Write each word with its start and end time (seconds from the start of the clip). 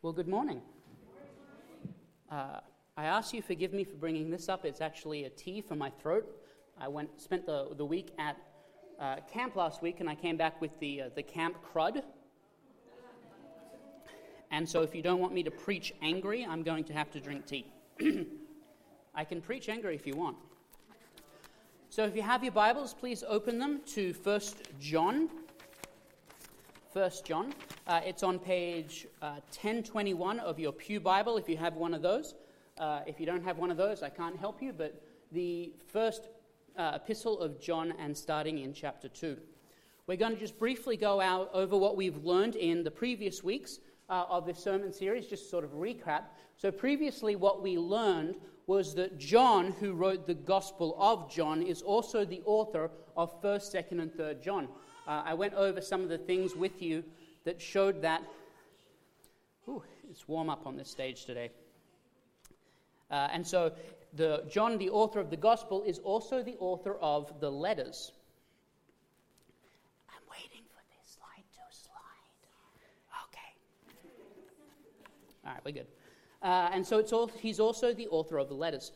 Well, 0.00 0.12
good 0.12 0.28
morning. 0.28 0.62
Uh, 2.30 2.60
I 2.96 3.06
ask 3.06 3.34
you 3.34 3.42
forgive 3.42 3.72
me 3.72 3.82
for 3.82 3.96
bringing 3.96 4.30
this 4.30 4.48
up. 4.48 4.64
It's 4.64 4.80
actually 4.80 5.24
a 5.24 5.28
tea 5.28 5.60
for 5.60 5.74
my 5.74 5.90
throat. 5.90 6.24
I 6.80 6.86
went 6.86 7.20
spent 7.20 7.46
the, 7.46 7.70
the 7.76 7.84
week 7.84 8.12
at 8.16 8.36
uh, 9.00 9.16
camp 9.32 9.56
last 9.56 9.82
week, 9.82 9.98
and 9.98 10.08
I 10.08 10.14
came 10.14 10.36
back 10.36 10.60
with 10.60 10.70
the 10.78 11.02
uh, 11.02 11.08
the 11.16 11.24
camp 11.24 11.56
crud. 11.74 12.04
And 14.52 14.68
so, 14.68 14.82
if 14.82 14.94
you 14.94 15.02
don't 15.02 15.18
want 15.18 15.34
me 15.34 15.42
to 15.42 15.50
preach 15.50 15.92
angry, 16.00 16.46
I'm 16.48 16.62
going 16.62 16.84
to 16.84 16.92
have 16.92 17.10
to 17.10 17.20
drink 17.20 17.46
tea. 17.46 17.66
I 19.16 19.24
can 19.24 19.40
preach 19.40 19.68
angry 19.68 19.96
if 19.96 20.06
you 20.06 20.14
want. 20.14 20.36
So, 21.90 22.04
if 22.04 22.14
you 22.14 22.22
have 22.22 22.44
your 22.44 22.52
Bibles, 22.52 22.94
please 22.94 23.24
open 23.26 23.58
them 23.58 23.80
to 23.94 24.12
First 24.12 24.62
John. 24.78 25.28
First 26.92 27.26
John. 27.26 27.52
Uh, 27.86 28.00
it's 28.02 28.22
on 28.22 28.38
page 28.38 29.06
uh, 29.20 29.40
1021 29.50 30.40
of 30.40 30.58
your 30.58 30.72
Pew 30.72 31.00
Bible 31.00 31.36
if 31.36 31.46
you 31.46 31.56
have 31.58 31.74
one 31.74 31.92
of 31.92 32.00
those. 32.00 32.34
Uh, 32.78 33.00
if 33.06 33.20
you 33.20 33.26
don't 33.26 33.44
have 33.44 33.58
one 33.58 33.70
of 33.70 33.76
those, 33.76 34.02
I 34.02 34.08
can't 34.08 34.38
help 34.38 34.62
you, 34.62 34.72
but 34.72 35.02
the 35.30 35.74
first 35.92 36.28
uh, 36.78 36.92
epistle 36.94 37.40
of 37.40 37.60
John 37.60 37.92
and 37.98 38.16
starting 38.16 38.58
in 38.60 38.72
chapter 38.72 39.06
2. 39.06 39.36
We're 40.06 40.16
going 40.16 40.32
to 40.32 40.40
just 40.40 40.58
briefly 40.58 40.96
go 40.96 41.20
out 41.20 41.50
over 41.52 41.76
what 41.76 41.94
we've 41.94 42.24
learned 42.24 42.56
in 42.56 42.82
the 42.82 42.90
previous 42.90 43.44
weeks 43.44 43.80
uh, 44.08 44.24
of 44.30 44.46
this 44.46 44.58
sermon 44.58 44.90
series, 44.90 45.26
just 45.26 45.50
sort 45.50 45.64
of 45.64 45.72
recap. 45.72 46.22
So, 46.56 46.70
previously, 46.70 47.36
what 47.36 47.62
we 47.62 47.76
learned 47.76 48.36
was 48.66 48.94
that 48.94 49.18
John, 49.18 49.72
who 49.72 49.92
wrote 49.92 50.26
the 50.26 50.34
Gospel 50.34 50.96
of 50.98 51.30
John, 51.30 51.62
is 51.62 51.82
also 51.82 52.24
the 52.24 52.40
author 52.46 52.90
of 53.14 53.42
1st, 53.42 53.74
2nd, 53.74 54.00
and 54.00 54.10
3rd 54.12 54.42
John. 54.42 54.68
Uh, 55.08 55.22
I 55.24 55.32
went 55.32 55.54
over 55.54 55.80
some 55.80 56.02
of 56.02 56.10
the 56.10 56.18
things 56.18 56.54
with 56.54 56.82
you 56.82 57.02
that 57.44 57.62
showed 57.62 58.02
that. 58.02 58.22
Ooh, 59.66 59.82
it's 60.10 60.28
warm 60.28 60.50
up 60.50 60.66
on 60.66 60.76
this 60.76 60.90
stage 60.90 61.24
today. 61.24 61.50
Uh, 63.10 63.28
and 63.32 63.46
so, 63.46 63.72
the, 64.12 64.44
John, 64.50 64.76
the 64.76 64.90
author 64.90 65.18
of 65.18 65.30
the 65.30 65.36
Gospel, 65.36 65.82
is 65.82 65.98
also 66.00 66.42
the 66.42 66.56
author 66.60 66.96
of 67.00 67.40
the 67.40 67.50
letters. 67.50 68.12
I'm 70.10 70.20
waiting 70.30 70.66
for 70.68 70.82
this 70.90 71.16
slide 71.16 71.44
to 71.54 71.74
slide. 71.74 72.36
Okay. 73.28 73.50
All 75.46 75.52
right, 75.54 75.64
we're 75.64 75.72
good. 75.72 75.86
Uh, 76.42 76.68
and 76.74 76.86
so 76.86 76.98
it's 76.98 77.14
all, 77.14 77.28
he's 77.28 77.58
also 77.58 77.94
the 77.94 78.08
author 78.08 78.36
of 78.36 78.50
the 78.50 78.54
letters. 78.54 78.92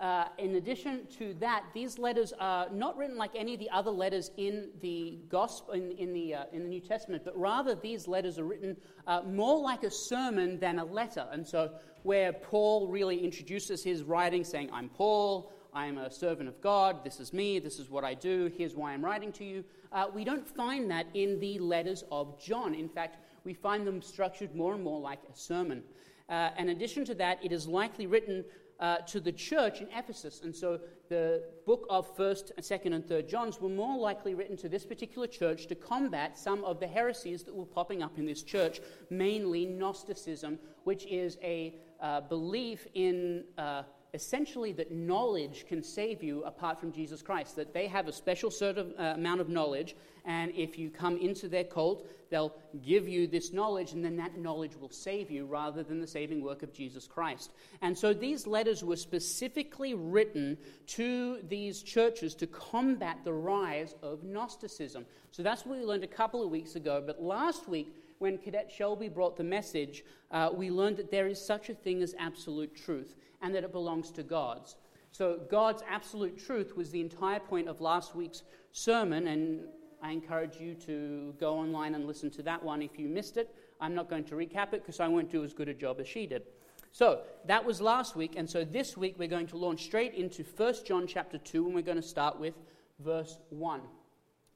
Uh, 0.00 0.24
in 0.38 0.56
addition 0.56 1.06
to 1.18 1.34
that, 1.34 1.64
these 1.72 1.98
letters 1.98 2.32
are 2.40 2.68
not 2.70 2.96
written 2.96 3.16
like 3.16 3.30
any 3.36 3.54
of 3.54 3.60
the 3.60 3.70
other 3.70 3.92
letters 3.92 4.32
in 4.36 4.68
the 4.80 5.18
gospel 5.28 5.72
in, 5.72 5.92
in 5.92 6.12
the 6.12 6.34
uh, 6.34 6.44
in 6.52 6.62
the 6.62 6.68
New 6.68 6.80
Testament, 6.80 7.22
but 7.24 7.38
rather 7.38 7.76
these 7.76 8.08
letters 8.08 8.38
are 8.38 8.44
written 8.44 8.76
uh, 9.06 9.22
more 9.22 9.60
like 9.60 9.84
a 9.84 9.90
sermon 9.90 10.58
than 10.58 10.80
a 10.80 10.84
letter. 10.84 11.28
And 11.30 11.46
so, 11.46 11.70
where 12.02 12.32
Paul 12.32 12.88
really 12.88 13.22
introduces 13.22 13.84
his 13.84 14.02
writing, 14.02 14.42
saying, 14.42 14.68
"I'm 14.72 14.88
Paul, 14.88 15.52
I'm 15.72 15.98
a 15.98 16.10
servant 16.10 16.48
of 16.48 16.60
God. 16.60 17.04
This 17.04 17.20
is 17.20 17.32
me. 17.32 17.60
This 17.60 17.78
is 17.78 17.88
what 17.88 18.02
I 18.02 18.14
do. 18.14 18.50
Here's 18.58 18.74
why 18.74 18.92
I'm 18.92 19.04
writing 19.04 19.30
to 19.32 19.44
you." 19.44 19.64
Uh, 19.92 20.06
we 20.12 20.24
don't 20.24 20.46
find 20.46 20.90
that 20.90 21.06
in 21.14 21.38
the 21.38 21.60
letters 21.60 22.02
of 22.10 22.42
John. 22.42 22.74
In 22.74 22.88
fact, 22.88 23.18
we 23.44 23.54
find 23.54 23.86
them 23.86 24.02
structured 24.02 24.56
more 24.56 24.74
and 24.74 24.82
more 24.82 25.00
like 25.00 25.20
a 25.32 25.36
sermon. 25.36 25.84
Uh, 26.28 26.50
in 26.58 26.70
addition 26.70 27.04
to 27.04 27.14
that, 27.14 27.38
it 27.44 27.52
is 27.52 27.68
likely 27.68 28.06
written 28.06 28.44
uh, 28.84 28.98
to 28.98 29.18
the 29.18 29.32
church 29.32 29.80
in 29.80 29.88
Ephesus. 29.96 30.42
And 30.44 30.54
so 30.54 30.78
the 31.08 31.42
book 31.64 31.86
of 31.88 32.14
1st, 32.18 32.52
2nd, 32.58 32.94
and 32.94 33.02
3rd 33.02 33.26
Johns 33.26 33.58
were 33.58 33.70
more 33.70 33.96
likely 33.98 34.34
written 34.34 34.58
to 34.58 34.68
this 34.68 34.84
particular 34.84 35.26
church 35.26 35.66
to 35.68 35.74
combat 35.74 36.36
some 36.38 36.62
of 36.64 36.80
the 36.80 36.86
heresies 36.86 37.44
that 37.44 37.54
were 37.54 37.64
popping 37.64 38.02
up 38.02 38.18
in 38.18 38.26
this 38.26 38.42
church, 38.42 38.80
mainly 39.08 39.64
Gnosticism, 39.64 40.58
which 40.84 41.06
is 41.06 41.38
a 41.42 41.76
uh, 42.00 42.20
belief 42.20 42.86
in. 42.92 43.44
Uh, 43.56 43.84
essentially 44.14 44.72
that 44.72 44.92
knowledge 44.92 45.66
can 45.66 45.82
save 45.82 46.22
you 46.22 46.44
apart 46.44 46.78
from 46.78 46.92
Jesus 46.92 47.20
Christ, 47.20 47.56
that 47.56 47.74
they 47.74 47.88
have 47.88 48.06
a 48.06 48.12
special 48.12 48.50
sort 48.50 48.78
of 48.78 48.94
uh, 48.98 49.02
amount 49.16 49.40
of 49.40 49.48
knowledge, 49.48 49.96
and 50.24 50.52
if 50.54 50.78
you 50.78 50.88
come 50.88 51.18
into 51.18 51.48
their 51.48 51.64
cult, 51.64 52.06
they'll 52.30 52.54
give 52.82 53.08
you 53.08 53.26
this 53.26 53.52
knowledge, 53.52 53.92
and 53.92 54.04
then 54.04 54.16
that 54.16 54.38
knowledge 54.38 54.76
will 54.76 54.88
save 54.88 55.30
you 55.30 55.44
rather 55.44 55.82
than 55.82 56.00
the 56.00 56.06
saving 56.06 56.42
work 56.42 56.62
of 56.62 56.72
Jesus 56.72 57.08
Christ. 57.08 57.52
And 57.82 57.98
so 57.98 58.14
these 58.14 58.46
letters 58.46 58.84
were 58.84 58.96
specifically 58.96 59.94
written 59.94 60.56
to 60.86 61.40
these 61.48 61.82
churches 61.82 62.34
to 62.36 62.46
combat 62.46 63.18
the 63.24 63.32
rise 63.32 63.96
of 64.00 64.22
Gnosticism. 64.22 65.04
So 65.32 65.42
that's 65.42 65.66
what 65.66 65.78
we 65.78 65.84
learned 65.84 66.04
a 66.04 66.08
couple 66.08 66.42
of 66.42 66.50
weeks 66.50 66.76
ago, 66.76 67.02
but 67.04 67.20
last 67.20 67.68
week, 67.68 67.94
when 68.20 68.38
Cadet 68.38 68.70
Shelby 68.70 69.08
brought 69.08 69.36
the 69.36 69.44
message, 69.44 70.04
uh, 70.30 70.48
we 70.54 70.70
learned 70.70 70.98
that 70.98 71.10
there 71.10 71.26
is 71.26 71.44
such 71.44 71.68
a 71.68 71.74
thing 71.74 72.00
as 72.00 72.14
absolute 72.18 72.74
truth 72.74 73.16
and 73.44 73.54
that 73.54 73.62
it 73.62 73.72
belongs 73.72 74.10
to 74.10 74.22
God's. 74.22 74.76
So, 75.12 75.38
God's 75.50 75.82
absolute 75.88 76.38
truth 76.44 76.76
was 76.76 76.90
the 76.90 77.00
entire 77.00 77.38
point 77.38 77.68
of 77.68 77.80
last 77.80 78.16
week's 78.16 78.42
sermon, 78.72 79.28
and 79.28 79.60
I 80.02 80.12
encourage 80.12 80.56
you 80.58 80.74
to 80.86 81.34
go 81.38 81.54
online 81.58 81.94
and 81.94 82.06
listen 82.06 82.30
to 82.30 82.42
that 82.44 82.64
one 82.64 82.80
if 82.80 82.98
you 82.98 83.06
missed 83.06 83.36
it. 83.36 83.54
I'm 83.80 83.94
not 83.94 84.08
going 84.08 84.24
to 84.24 84.34
recap 84.34 84.72
it 84.72 84.82
because 84.82 84.98
I 84.98 85.08
won't 85.08 85.30
do 85.30 85.44
as 85.44 85.52
good 85.52 85.68
a 85.68 85.74
job 85.74 86.00
as 86.00 86.08
she 86.08 86.26
did. 86.26 86.42
So, 86.90 87.20
that 87.44 87.64
was 87.64 87.82
last 87.82 88.16
week, 88.16 88.32
and 88.36 88.48
so 88.48 88.64
this 88.64 88.96
week 88.96 89.16
we're 89.18 89.28
going 89.28 89.48
to 89.48 89.58
launch 89.58 89.84
straight 89.84 90.14
into 90.14 90.42
1 90.42 90.74
John 90.86 91.06
chapter 91.06 91.36
2, 91.36 91.66
and 91.66 91.74
we're 91.74 91.82
going 91.82 92.00
to 92.00 92.02
start 92.02 92.40
with 92.40 92.54
verse 92.98 93.36
1. 93.50 93.82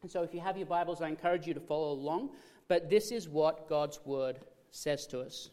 And 0.00 0.10
so, 0.10 0.22
if 0.22 0.32
you 0.32 0.40
have 0.40 0.56
your 0.56 0.66
Bibles, 0.66 1.02
I 1.02 1.08
encourage 1.08 1.46
you 1.46 1.52
to 1.52 1.60
follow 1.60 1.92
along, 1.92 2.30
but 2.68 2.88
this 2.88 3.12
is 3.12 3.28
what 3.28 3.68
God's 3.68 4.00
word 4.06 4.38
says 4.70 5.06
to 5.08 5.20
us. 5.20 5.50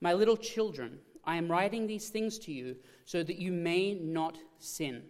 My 0.00 0.12
little 0.12 0.36
children, 0.36 1.00
I 1.28 1.36
am 1.36 1.52
writing 1.52 1.86
these 1.86 2.08
things 2.08 2.38
to 2.40 2.52
you 2.52 2.76
so 3.04 3.22
that 3.22 3.36
you 3.36 3.52
may 3.52 3.92
not 3.92 4.38
sin. 4.58 5.02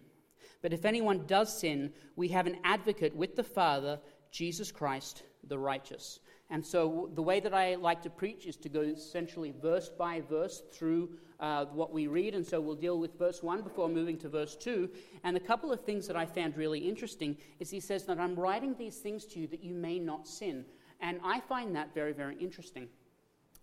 But 0.61 0.73
if 0.73 0.83
anyone 0.83 1.25
does 1.27 1.57
sin, 1.57 1.93
we 2.17 2.27
have 2.27 2.45
an 2.45 2.57
advocate 2.65 3.15
with 3.15 3.37
the 3.37 3.43
Father, 3.43 4.01
Jesus 4.29 4.69
Christ, 4.69 5.23
the 5.47 5.57
righteous. 5.57 6.19
And 6.49 6.65
so 6.65 7.09
the 7.13 7.21
way 7.21 7.39
that 7.39 7.53
I 7.53 7.75
like 7.75 8.01
to 8.01 8.09
preach 8.09 8.47
is 8.47 8.57
to 8.57 8.67
go 8.67 8.81
essentially 8.81 9.53
verse 9.61 9.87
by 9.87 10.19
verse 10.19 10.61
through 10.73 11.11
uh, 11.39 11.67
what 11.67 11.93
we 11.93 12.07
read. 12.07 12.35
And 12.35 12.45
so 12.45 12.59
we'll 12.59 12.75
deal 12.75 12.99
with 12.99 13.17
verse 13.17 13.41
1 13.41 13.61
before 13.61 13.87
moving 13.87 14.17
to 14.17 14.27
verse 14.27 14.57
2. 14.57 14.89
And 15.23 15.37
a 15.37 15.39
couple 15.39 15.71
of 15.71 15.85
things 15.85 16.05
that 16.07 16.17
I 16.17 16.25
found 16.25 16.57
really 16.57 16.79
interesting 16.79 17.37
is 17.61 17.69
he 17.69 17.79
says 17.79 18.03
that 18.07 18.19
I'm 18.19 18.35
writing 18.35 18.75
these 18.77 18.97
things 18.97 19.23
to 19.27 19.39
you 19.39 19.47
that 19.47 19.63
you 19.63 19.73
may 19.73 19.99
not 19.99 20.27
sin. 20.27 20.65
And 20.99 21.21
I 21.23 21.39
find 21.39 21.73
that 21.77 21.93
very, 21.93 22.11
very 22.11 22.35
interesting. 22.35 22.89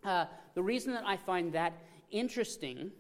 Uh, 0.06 0.26
the 0.54 0.62
reason 0.62 0.92
that 0.92 1.04
I 1.04 1.16
find 1.16 1.52
that 1.52 1.74
interesting 2.10 2.90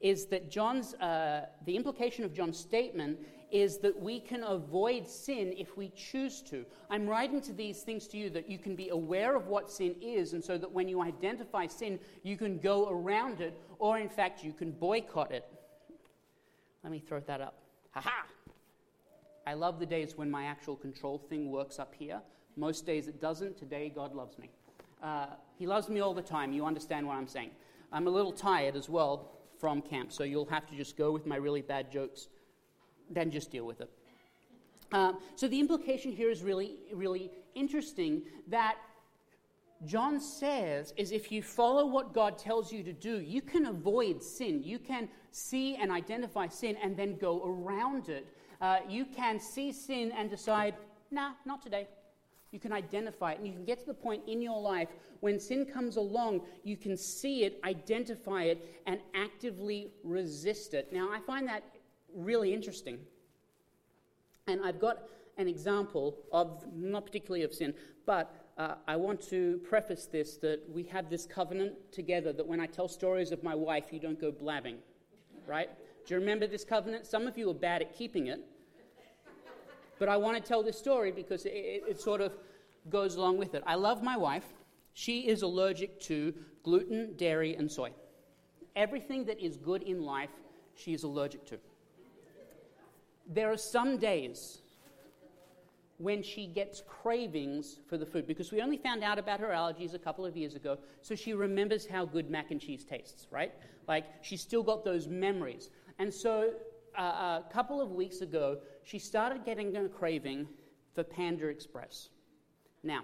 is 0.00 0.26
that 0.26 0.50
John's, 0.50 0.94
uh, 0.94 1.46
the 1.66 1.76
implication 1.76 2.24
of 2.24 2.32
John's 2.32 2.58
statement 2.58 3.18
is 3.50 3.78
that 3.78 4.00
we 4.00 4.20
can 4.20 4.44
avoid 4.44 5.08
sin 5.08 5.52
if 5.58 5.76
we 5.76 5.90
choose 5.90 6.40
to. 6.42 6.64
I'm 6.88 7.06
writing 7.06 7.40
to 7.42 7.52
these 7.52 7.82
things 7.82 8.06
to 8.08 8.16
you 8.16 8.30
that 8.30 8.48
you 8.48 8.58
can 8.58 8.76
be 8.76 8.88
aware 8.90 9.36
of 9.36 9.48
what 9.48 9.70
sin 9.70 9.94
is, 10.00 10.32
and 10.32 10.42
so 10.42 10.56
that 10.56 10.70
when 10.70 10.88
you 10.88 11.02
identify 11.02 11.66
sin, 11.66 11.98
you 12.22 12.36
can 12.36 12.58
go 12.58 12.88
around 12.88 13.40
it, 13.40 13.60
or 13.78 13.98
in 13.98 14.08
fact, 14.08 14.44
you 14.44 14.52
can 14.52 14.70
boycott 14.70 15.32
it. 15.32 15.44
Let 16.82 16.92
me 16.92 17.00
throw 17.00 17.20
that 17.20 17.40
up. 17.40 17.58
Ha 17.90 18.00
ha! 18.00 18.26
I 19.46 19.54
love 19.54 19.80
the 19.80 19.86
days 19.86 20.16
when 20.16 20.30
my 20.30 20.44
actual 20.44 20.76
control 20.76 21.18
thing 21.18 21.50
works 21.50 21.78
up 21.78 21.94
here. 21.98 22.20
Most 22.56 22.86
days 22.86 23.08
it 23.08 23.20
doesn't. 23.20 23.58
Today, 23.58 23.92
God 23.94 24.14
loves 24.14 24.38
me. 24.38 24.50
Uh, 25.02 25.26
he 25.58 25.66
loves 25.66 25.88
me 25.88 26.00
all 26.00 26.14
the 26.14 26.22
time. 26.22 26.52
You 26.52 26.64
understand 26.66 27.06
what 27.06 27.16
I'm 27.16 27.28
saying. 27.28 27.50
I'm 27.92 28.06
a 28.06 28.10
little 28.10 28.32
tired 28.32 28.76
as 28.76 28.88
well 28.88 29.32
from 29.58 29.82
camp, 29.82 30.12
so 30.12 30.24
you'll 30.24 30.46
have 30.46 30.66
to 30.68 30.76
just 30.76 30.96
go 30.96 31.12
with 31.12 31.26
my 31.26 31.36
really 31.36 31.62
bad 31.62 31.90
jokes, 31.90 32.28
then 33.10 33.30
just 33.30 33.50
deal 33.50 33.66
with 33.66 33.80
it. 33.80 33.90
Uh, 34.92 35.12
so 35.36 35.46
the 35.46 35.60
implication 35.60 36.10
here 36.10 36.30
is 36.30 36.42
really, 36.42 36.76
really 36.92 37.30
interesting 37.54 38.22
that 38.48 38.76
John 39.86 40.20
says 40.20 40.92
is 40.96 41.10
if 41.10 41.32
you 41.32 41.42
follow 41.42 41.86
what 41.86 42.12
God 42.12 42.36
tells 42.36 42.72
you 42.72 42.82
to 42.82 42.92
do, 42.92 43.20
you 43.20 43.40
can 43.40 43.66
avoid 43.66 44.22
sin. 44.22 44.62
You 44.62 44.78
can 44.78 45.08
see 45.30 45.76
and 45.76 45.90
identify 45.90 46.48
sin 46.48 46.76
and 46.82 46.96
then 46.96 47.16
go 47.16 47.42
around 47.44 48.08
it. 48.08 48.26
Uh, 48.60 48.80
you 48.88 49.06
can 49.06 49.40
see 49.40 49.72
sin 49.72 50.12
and 50.12 50.28
decide, 50.28 50.74
nah, 51.10 51.32
not 51.46 51.62
today. 51.62 51.88
You 52.50 52.58
can 52.58 52.72
identify 52.72 53.32
it, 53.32 53.38
and 53.38 53.46
you 53.46 53.52
can 53.52 53.64
get 53.64 53.78
to 53.80 53.86
the 53.86 53.94
point 53.94 54.22
in 54.26 54.42
your 54.42 54.60
life 54.60 54.88
when 55.20 55.38
sin 55.38 55.66
comes 55.66 55.96
along, 55.96 56.40
you 56.64 56.76
can 56.76 56.96
see 56.96 57.44
it, 57.44 57.60
identify 57.64 58.44
it, 58.44 58.80
and 58.86 59.00
actively 59.14 59.92
resist 60.02 60.74
it. 60.74 60.92
Now, 60.92 61.10
I 61.12 61.20
find 61.20 61.46
that 61.48 61.62
really 62.14 62.52
interesting. 62.52 62.98
And 64.46 64.60
I've 64.64 64.80
got 64.80 65.02
an 65.36 65.46
example 65.46 66.16
of, 66.32 66.64
not 66.74 67.06
particularly 67.06 67.44
of 67.44 67.54
sin, 67.54 67.74
but 68.06 68.34
uh, 68.58 68.74
I 68.88 68.96
want 68.96 69.20
to 69.28 69.58
preface 69.58 70.06
this 70.06 70.36
that 70.38 70.60
we 70.68 70.82
have 70.84 71.08
this 71.08 71.26
covenant 71.26 71.74
together 71.92 72.32
that 72.32 72.46
when 72.46 72.60
I 72.60 72.66
tell 72.66 72.88
stories 72.88 73.30
of 73.30 73.42
my 73.42 73.54
wife, 73.54 73.86
you 73.92 74.00
don't 74.00 74.20
go 74.20 74.32
blabbing, 74.32 74.78
right? 75.46 75.70
Do 76.06 76.14
you 76.14 76.20
remember 76.20 76.46
this 76.46 76.64
covenant? 76.64 77.06
Some 77.06 77.26
of 77.26 77.38
you 77.38 77.50
are 77.50 77.54
bad 77.54 77.82
at 77.82 77.96
keeping 77.96 78.26
it. 78.26 78.40
But 80.00 80.08
I 80.08 80.16
want 80.16 80.36
to 80.36 80.42
tell 80.42 80.62
this 80.64 80.78
story 80.78 81.12
because 81.12 81.44
it, 81.44 81.50
it, 81.50 81.82
it 81.90 82.00
sort 82.00 82.20
of 82.22 82.32
goes 82.88 83.14
along 83.14 83.36
with 83.38 83.54
it. 83.54 83.62
I 83.66 83.76
love 83.76 84.02
my 84.02 84.16
wife, 84.16 84.46
She 84.94 85.28
is 85.28 85.42
allergic 85.42 86.00
to 86.00 86.34
gluten, 86.62 87.14
dairy, 87.16 87.54
and 87.54 87.70
soy. 87.70 87.90
Everything 88.76 89.24
that 89.26 89.40
is 89.40 89.56
good 89.56 89.82
in 89.82 90.02
life, 90.02 90.30
she 90.74 90.92
is 90.92 91.04
allergic 91.04 91.46
to. 91.46 91.58
There 93.26 93.50
are 93.52 93.56
some 93.56 93.98
days 93.98 94.62
when 95.98 96.22
she 96.22 96.46
gets 96.46 96.82
cravings 96.88 97.78
for 97.88 97.98
the 97.98 98.06
food 98.06 98.26
because 98.26 98.50
we 98.50 98.62
only 98.62 98.78
found 98.78 99.04
out 99.04 99.18
about 99.18 99.38
her 99.38 99.48
allergies 99.48 99.94
a 99.94 99.98
couple 99.98 100.24
of 100.24 100.36
years 100.36 100.54
ago, 100.54 100.78
so 101.02 101.14
she 101.14 101.34
remembers 101.34 101.86
how 101.86 102.04
good 102.06 102.30
mac 102.30 102.50
and 102.50 102.60
cheese 102.60 102.84
tastes, 102.84 103.26
right? 103.30 103.52
Like 103.86 104.06
she's 104.22 104.40
still 104.40 104.62
got 104.62 104.84
those 104.84 105.06
memories. 105.06 105.68
And 105.98 106.12
so 106.12 106.54
uh, 106.98 107.02
a 107.02 107.44
couple 107.52 107.80
of 107.80 107.90
weeks 107.90 108.22
ago, 108.22 108.58
she 108.82 108.98
started 108.98 109.44
getting 109.44 109.76
a 109.76 109.88
craving 109.88 110.48
for 110.94 111.04
Panda 111.04 111.46
Express. 111.46 112.08
Now, 112.82 113.02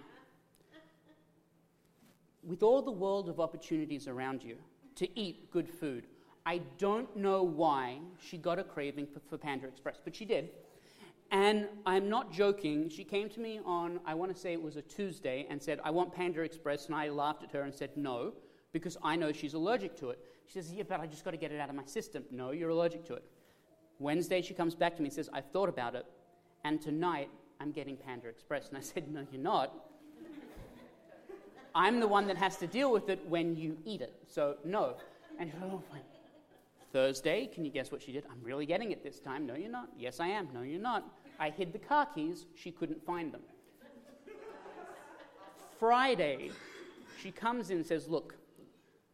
with 2.42 2.62
all 2.62 2.82
the 2.82 2.92
world 2.92 3.28
of 3.28 3.40
opportunities 3.40 4.08
around 4.08 4.42
you 4.42 4.56
to 4.96 5.18
eat 5.18 5.50
good 5.50 5.68
food, 5.68 6.06
I 6.44 6.58
don't 6.78 7.14
know 7.16 7.42
why 7.42 7.98
she 8.20 8.38
got 8.38 8.58
a 8.58 8.64
craving 8.64 9.08
for, 9.08 9.20
for 9.28 9.36
Panda 9.36 9.66
Express, 9.66 10.00
but 10.02 10.14
she 10.14 10.24
did. 10.24 10.50
And 11.32 11.66
I'm 11.84 12.08
not 12.08 12.32
joking. 12.32 12.88
She 12.88 13.02
came 13.02 13.28
to 13.30 13.40
me 13.40 13.60
on, 13.64 13.98
I 14.06 14.14
want 14.14 14.32
to 14.32 14.40
say 14.40 14.52
it 14.52 14.62
was 14.62 14.76
a 14.76 14.82
Tuesday, 14.82 15.46
and 15.50 15.60
said, 15.60 15.80
I 15.82 15.90
want 15.90 16.14
Panda 16.14 16.42
Express. 16.42 16.86
And 16.86 16.94
I 16.94 17.08
laughed 17.08 17.42
at 17.42 17.50
her 17.50 17.62
and 17.62 17.74
said, 17.74 17.90
No, 17.96 18.32
because 18.72 18.96
I 19.02 19.16
know 19.16 19.32
she's 19.32 19.54
allergic 19.54 19.96
to 19.98 20.10
it. 20.10 20.20
She 20.46 20.52
says, 20.54 20.72
Yeah, 20.72 20.84
but 20.88 21.00
I 21.00 21.06
just 21.06 21.24
got 21.24 21.32
to 21.32 21.36
get 21.36 21.50
it 21.50 21.60
out 21.60 21.68
of 21.68 21.74
my 21.74 21.84
system. 21.84 22.24
No, 22.30 22.52
you're 22.52 22.70
allergic 22.70 23.04
to 23.06 23.14
it. 23.14 23.24
Wednesday, 23.98 24.42
she 24.42 24.54
comes 24.54 24.74
back 24.74 24.96
to 24.96 25.02
me 25.02 25.06
and 25.08 25.14
says, 25.14 25.28
I've 25.32 25.46
thought 25.46 25.68
about 25.68 25.94
it, 25.94 26.06
and 26.64 26.80
tonight 26.80 27.30
I'm 27.60 27.72
getting 27.72 27.96
Panda 27.96 28.28
Express. 28.28 28.68
And 28.68 28.76
I 28.76 28.80
said, 28.80 29.08
No, 29.10 29.26
you're 29.30 29.40
not. 29.40 29.72
I'm 31.74 32.00
the 32.00 32.08
one 32.08 32.26
that 32.28 32.38
has 32.38 32.56
to 32.58 32.66
deal 32.66 32.90
with 32.90 33.10
it 33.10 33.20
when 33.28 33.54
you 33.56 33.76
eat 33.84 34.00
it. 34.00 34.14
So, 34.28 34.56
no. 34.64 34.96
And 35.38 35.52
Oh. 35.62 35.82
Thursday, 36.92 37.46
can 37.52 37.64
you 37.64 37.70
guess 37.70 37.92
what 37.92 38.00
she 38.00 38.12
did? 38.12 38.24
I'm 38.30 38.42
really 38.42 38.64
getting 38.64 38.90
it 38.92 39.02
this 39.02 39.20
time. 39.20 39.44
No, 39.44 39.54
you're 39.54 39.70
not. 39.70 39.90
Yes, 39.98 40.18
I 40.18 40.28
am. 40.28 40.48
No, 40.54 40.62
you're 40.62 40.80
not. 40.80 41.04
I 41.38 41.50
hid 41.50 41.74
the 41.74 41.78
car 41.78 42.06
keys. 42.06 42.46
She 42.54 42.70
couldn't 42.70 43.04
find 43.04 43.32
them. 43.34 43.42
Friday, 45.78 46.50
she 47.20 47.30
comes 47.30 47.68
in 47.68 47.78
and 47.78 47.86
says, 47.86 48.08
Look, 48.08 48.36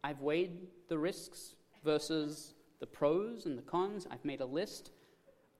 I've 0.03 0.21
weighed 0.21 0.67
the 0.87 0.97
risks 0.97 1.55
versus 1.83 2.53
the 2.83 2.87
pros 2.87 3.45
and 3.45 3.57
the 3.57 3.61
cons. 3.61 4.05
I've 4.11 4.25
made 4.25 4.41
a 4.41 4.45
list. 4.45 4.91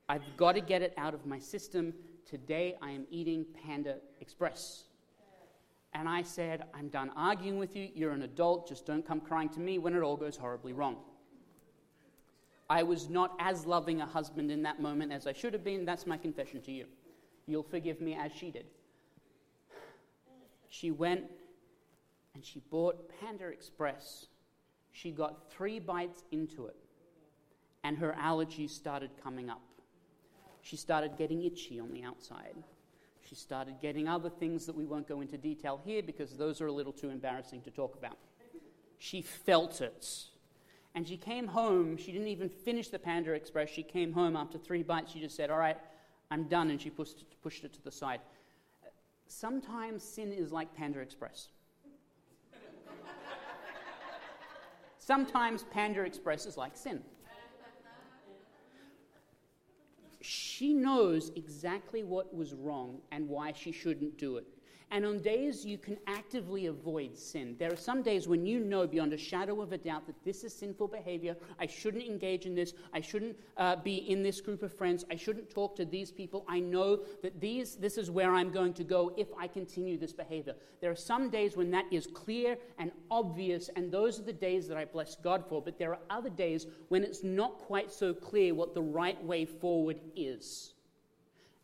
I've 0.09 0.35
got 0.35 0.55
to 0.55 0.59
get 0.59 0.81
it 0.81 0.93
out 0.97 1.13
of 1.13 1.25
my 1.25 1.39
system. 1.39 1.93
Today 2.25 2.75
I 2.81 2.91
am 2.91 3.05
eating 3.09 3.45
Panda 3.63 3.99
Express. 4.19 4.83
And 5.93 6.09
I 6.09 6.21
said, 6.21 6.65
I'm 6.73 6.89
done 6.89 7.11
arguing 7.15 7.57
with 7.59 7.77
you. 7.77 7.87
You're 7.95 8.11
an 8.11 8.23
adult. 8.23 8.67
Just 8.67 8.85
don't 8.85 9.07
come 9.07 9.21
crying 9.21 9.47
to 9.51 9.61
me 9.61 9.79
when 9.79 9.95
it 9.95 10.01
all 10.01 10.17
goes 10.17 10.35
horribly 10.35 10.73
wrong. 10.73 10.97
I 12.69 12.83
was 12.83 13.09
not 13.09 13.37
as 13.39 13.65
loving 13.65 14.01
a 14.01 14.05
husband 14.05 14.51
in 14.51 14.61
that 14.63 14.81
moment 14.81 15.13
as 15.13 15.25
I 15.25 15.31
should 15.31 15.53
have 15.53 15.63
been. 15.63 15.85
That's 15.85 16.05
my 16.05 16.17
confession 16.17 16.61
to 16.63 16.73
you. 16.73 16.87
You'll 17.47 17.63
forgive 17.63 18.01
me 18.01 18.17
as 18.19 18.33
she 18.33 18.51
did. 18.51 18.65
She 20.67 20.91
went 20.91 21.23
and 22.35 22.43
she 22.43 22.59
bought 22.69 23.09
Panda 23.21 23.47
Express. 23.47 24.25
She 24.91 25.11
got 25.11 25.49
three 25.49 25.79
bites 25.79 26.25
into 26.31 26.65
it, 26.65 26.75
and 27.83 27.97
her 27.97 28.15
allergies 28.19 28.69
started 28.69 29.11
coming 29.21 29.49
up. 29.49 29.61
She 30.61 30.77
started 30.77 31.17
getting 31.17 31.43
itchy 31.43 31.79
on 31.79 31.91
the 31.91 32.03
outside. 32.03 32.55
She 33.27 33.35
started 33.35 33.75
getting 33.81 34.07
other 34.07 34.29
things 34.29 34.65
that 34.65 34.75
we 34.75 34.85
won't 34.85 35.07
go 35.07 35.21
into 35.21 35.37
detail 35.37 35.81
here 35.83 36.01
because 36.01 36.37
those 36.37 36.61
are 36.61 36.67
a 36.67 36.71
little 36.71 36.93
too 36.93 37.09
embarrassing 37.09 37.61
to 37.61 37.71
talk 37.71 37.95
about. 37.95 38.17
She 38.97 39.21
felt 39.21 39.81
it. 39.81 40.07
And 40.95 41.07
she 41.07 41.17
came 41.17 41.47
home. 41.47 41.97
She 41.97 42.11
didn't 42.11 42.27
even 42.27 42.49
finish 42.49 42.89
the 42.89 42.99
Panda 42.99 43.33
Express. 43.33 43.69
She 43.69 43.83
came 43.83 44.13
home 44.13 44.35
after 44.35 44.57
three 44.57 44.83
bites. 44.83 45.11
She 45.11 45.19
just 45.19 45.35
said, 45.35 45.49
All 45.49 45.57
right, 45.57 45.77
I'm 46.29 46.43
done. 46.43 46.69
And 46.69 46.79
she 46.79 46.89
pushed 46.89 47.21
it, 47.21 47.27
pushed 47.41 47.63
it 47.63 47.73
to 47.73 47.83
the 47.83 47.91
side. 47.91 48.21
Sometimes 49.27 50.03
sin 50.03 50.31
is 50.31 50.51
like 50.51 50.73
Panda 50.75 50.99
Express. 50.99 51.47
Sometimes 54.99 55.63
Panda 55.63 56.01
Express 56.03 56.45
is 56.45 56.55
like 56.55 56.77
sin. 56.77 57.01
She 60.25 60.73
knows 60.73 61.31
exactly 61.35 62.01
what 62.01 62.33
was 62.33 62.53
wrong 62.53 63.01
and 63.11 63.27
why 63.27 63.51
she 63.51 63.73
shouldn't 63.73 64.17
do 64.17 64.37
it. 64.37 64.47
And 64.93 65.07
on 65.07 65.17
days 65.21 65.65
you 65.65 65.79
can 65.79 65.97
actively 66.05 66.67
avoid 66.67 67.17
sin. 67.17 67.55
There 67.57 67.73
are 67.73 67.75
some 67.75 68.03
days 68.03 68.27
when 68.27 68.45
you 68.45 68.59
know 68.59 68.85
beyond 68.85 69.11
a 69.11 69.17
shadow 69.17 69.59
of 69.59 69.73
a 69.73 69.77
doubt 69.79 70.05
that 70.05 70.23
this 70.23 70.43
is 70.43 70.53
sinful 70.53 70.89
behavior. 70.89 71.35
I 71.59 71.65
shouldn't 71.65 72.03
engage 72.03 72.45
in 72.45 72.53
this. 72.53 72.75
I 72.93 73.01
shouldn't 73.01 73.35
uh, 73.57 73.77
be 73.77 73.95
in 73.95 74.21
this 74.21 74.39
group 74.39 74.61
of 74.61 74.71
friends. 74.71 75.03
I 75.09 75.15
shouldn't 75.15 75.49
talk 75.49 75.75
to 75.77 75.85
these 75.85 76.11
people. 76.11 76.45
I 76.47 76.59
know 76.59 76.99
that 77.23 77.41
these, 77.41 77.75
this 77.75 77.97
is 77.97 78.11
where 78.11 78.35
I'm 78.35 78.51
going 78.51 78.71
to 78.75 78.83
go 78.83 79.11
if 79.17 79.29
I 79.35 79.47
continue 79.47 79.97
this 79.97 80.13
behavior. 80.13 80.53
There 80.79 80.91
are 80.91 80.95
some 80.95 81.31
days 81.31 81.57
when 81.57 81.71
that 81.71 81.85
is 81.89 82.05
clear 82.05 82.55
and 82.77 82.91
obvious, 83.09 83.71
and 83.75 83.91
those 83.91 84.19
are 84.19 84.23
the 84.23 84.31
days 84.31 84.67
that 84.67 84.77
I 84.77 84.85
bless 84.85 85.15
God 85.15 85.43
for. 85.49 85.59
But 85.59 85.79
there 85.79 85.89
are 85.89 86.01
other 86.11 86.29
days 86.29 86.67
when 86.89 87.03
it's 87.03 87.23
not 87.23 87.57
quite 87.57 87.91
so 87.91 88.13
clear 88.13 88.53
what 88.53 88.75
the 88.75 88.83
right 88.83 89.21
way 89.25 89.45
forward 89.45 89.99
is. 90.15 90.75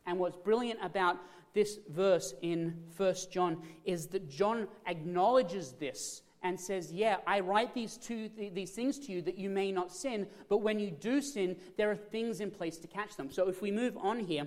And 0.06 0.18
what's 0.18 0.36
brilliant 0.36 0.80
about 0.82 1.18
this 1.52 1.78
verse 1.88 2.34
in 2.42 2.76
1 2.96 3.14
John 3.30 3.62
is 3.84 4.06
that 4.08 4.28
John 4.28 4.68
acknowledges 4.86 5.72
this 5.72 6.22
and 6.42 6.58
says, 6.58 6.92
Yeah, 6.92 7.16
I 7.26 7.40
write 7.40 7.74
these, 7.74 7.96
two, 7.96 8.30
these 8.52 8.70
things 8.70 8.98
to 9.00 9.12
you 9.12 9.22
that 9.22 9.38
you 9.38 9.50
may 9.50 9.72
not 9.72 9.92
sin, 9.92 10.26
but 10.48 10.58
when 10.58 10.78
you 10.78 10.90
do 10.90 11.20
sin, 11.20 11.56
there 11.76 11.90
are 11.90 11.96
things 11.96 12.40
in 12.40 12.50
place 12.50 12.78
to 12.78 12.88
catch 12.88 13.16
them. 13.16 13.30
So 13.30 13.48
if 13.48 13.60
we 13.62 13.70
move 13.70 13.96
on 13.98 14.20
here, 14.20 14.46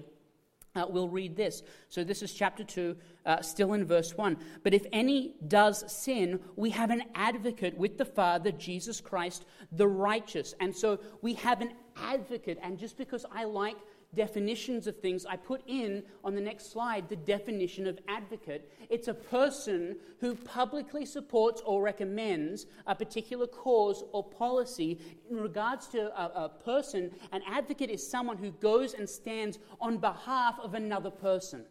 uh, 0.75 0.85
we'll 0.89 1.09
read 1.09 1.35
this. 1.35 1.61
So 1.89 2.03
this 2.03 2.23
is 2.23 2.33
chapter 2.33 2.63
2, 2.63 2.97
uh, 3.25 3.41
still 3.41 3.73
in 3.73 3.85
verse 3.85 4.17
1. 4.17 4.37
But 4.63 4.73
if 4.73 4.87
any 4.91 5.35
does 5.47 5.91
sin, 5.91 6.39
we 6.55 6.71
have 6.71 6.89
an 6.89 7.03
advocate 7.13 7.77
with 7.77 7.99
the 7.99 8.05
Father, 8.05 8.51
Jesus 8.51 8.99
Christ, 8.99 9.45
the 9.71 9.87
righteous. 9.87 10.55
And 10.59 10.75
so 10.75 10.99
we 11.21 11.35
have 11.35 11.61
an 11.61 11.73
advocate. 11.95 12.57
And 12.63 12.79
just 12.79 12.97
because 12.97 13.23
I 13.31 13.43
like 13.43 13.77
definitions 14.15 14.87
of 14.87 14.97
things, 14.97 15.25
I 15.25 15.35
put 15.35 15.61
in 15.67 16.03
on 16.23 16.35
the 16.35 16.41
next 16.41 16.71
slide 16.71 17.09
the 17.09 17.15
definition 17.15 17.87
of 17.87 17.99
advocate. 18.07 18.71
It's 18.89 19.07
a 19.07 19.13
person 19.13 19.97
who 20.19 20.35
publicly 20.35 21.05
supports 21.05 21.61
or 21.65 21.81
recommends 21.81 22.65
a 22.87 22.95
particular 22.95 23.47
cause 23.47 24.03
or 24.11 24.23
policy. 24.23 24.99
In 25.29 25.37
regards 25.37 25.87
to 25.87 26.07
a, 26.19 26.45
a, 26.45 26.49
person, 26.49 27.11
an 27.31 27.41
advocate 27.47 27.89
is 27.89 28.07
someone 28.07 28.37
who 28.37 28.51
goes 28.51 28.93
and 28.93 29.09
stands 29.09 29.59
on 29.81 29.97
behalf 29.97 30.59
of 30.61 30.73
another 30.73 31.11
person. 31.11 31.65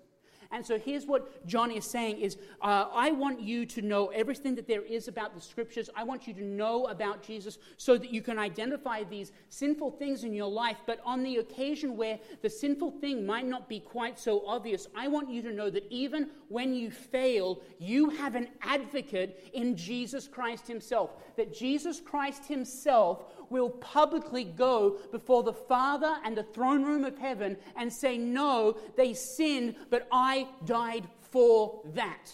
And 0.52 0.64
so 0.64 0.78
here's 0.78 1.06
what 1.06 1.46
John 1.46 1.70
is 1.70 1.84
saying 1.84 2.18
is 2.18 2.36
uh, 2.60 2.86
I 2.92 3.10
want 3.10 3.40
you 3.40 3.64
to 3.66 3.82
know 3.82 4.08
everything 4.08 4.54
that 4.56 4.68
there 4.68 4.82
is 4.82 5.08
about 5.08 5.34
the 5.34 5.40
scriptures. 5.40 5.88
I 5.96 6.04
want 6.04 6.28
you 6.28 6.34
to 6.34 6.44
know 6.44 6.86
about 6.86 7.22
Jesus 7.22 7.58
so 7.78 7.96
that 7.96 8.12
you 8.12 8.20
can 8.20 8.38
identify 8.38 9.02
these 9.02 9.32
sinful 9.48 9.92
things 9.92 10.24
in 10.24 10.34
your 10.34 10.50
life. 10.50 10.76
But 10.86 11.00
on 11.04 11.22
the 11.22 11.36
occasion 11.36 11.96
where 11.96 12.18
the 12.42 12.50
sinful 12.50 12.92
thing 13.00 13.24
might 13.24 13.46
not 13.46 13.68
be 13.68 13.80
quite 13.80 14.18
so 14.18 14.46
obvious, 14.46 14.86
I 14.94 15.08
want 15.08 15.30
you 15.30 15.40
to 15.42 15.52
know 15.52 15.70
that 15.70 15.86
even 15.90 16.28
when 16.48 16.74
you 16.74 16.90
fail, 16.90 17.62
you 17.78 18.10
have 18.10 18.34
an 18.34 18.48
advocate 18.60 19.50
in 19.54 19.74
Jesus 19.74 20.28
Christ 20.28 20.68
himself. 20.68 21.12
That 21.36 21.54
Jesus 21.54 21.98
Christ 21.98 22.44
himself 22.44 23.24
will 23.52 23.70
publicly 23.70 24.42
go 24.44 24.98
before 25.12 25.42
the 25.42 25.52
Father 25.52 26.16
and 26.24 26.36
the 26.36 26.42
throne 26.42 26.82
room 26.82 27.04
of 27.04 27.18
heaven 27.18 27.56
and 27.76 27.92
say, 27.92 28.18
No, 28.18 28.76
they 28.96 29.14
sinned, 29.14 29.76
but 29.90 30.08
I 30.10 30.48
died 30.64 31.04
for 31.30 31.82
that, 31.94 32.32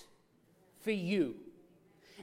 for 0.80 0.92
you. 0.92 1.34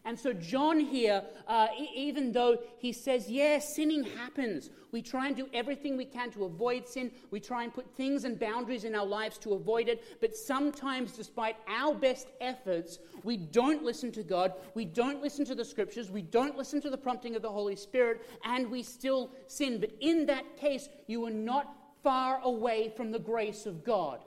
And 0.06 0.20
so, 0.20 0.34
John 0.34 0.80
here, 0.80 1.24
uh, 1.48 1.68
even 1.96 2.32
though 2.32 2.60
he 2.78 2.94
says, 2.94 3.28
yeah, 3.28 3.58
sinning 3.58 4.04
happens, 4.04 4.70
we 4.92 5.02
try 5.02 5.28
and 5.28 5.36
do 5.36 5.50
everything 5.52 5.98
we 5.98 6.06
can 6.06 6.30
to 6.32 6.46
avoid 6.46 6.88
sin. 6.88 7.12
We 7.32 7.40
try 7.40 7.64
and 7.64 7.74
put 7.74 7.96
things 7.96 8.24
and 8.24 8.40
boundaries 8.40 8.84
in 8.84 8.94
our 8.94 9.06
lives 9.06 9.40
to 9.40 9.56
avoid 9.56 9.90
it. 9.90 10.22
But 10.22 10.36
sometimes, 10.36 11.14
despite 11.14 11.56
our 11.68 11.96
best 11.96 12.28
efforts, 12.40 13.00
we 13.24 13.36
don't 13.36 13.84
listen 13.84 14.12
to 14.12 14.24
God. 14.24 14.54
We 14.76 14.86
don't 14.86 15.24
listen 15.24 15.44
to 15.46 15.56
the 15.56 15.66
scriptures. 15.66 16.12
We 16.12 16.22
don't 16.22 16.56
listen 16.56 16.80
to 16.82 16.92
the 16.92 16.98
prompting 16.98 17.36
of 17.36 17.42
the 17.42 17.52
Holy 17.52 17.76
Spirit, 17.76 18.22
and 18.44 18.70
we 18.70 18.84
still 18.84 19.32
sin. 19.48 19.80
But 19.80 19.92
in 20.02 20.28
that 20.28 20.56
case, 20.56 20.88
you 21.08 21.26
are 21.26 21.32
not 21.32 21.76
far 22.04 22.40
away 22.44 22.94
from 22.96 23.12
the 23.12 23.20
grace 23.20 23.66
of 23.66 23.84
God. 23.84 24.24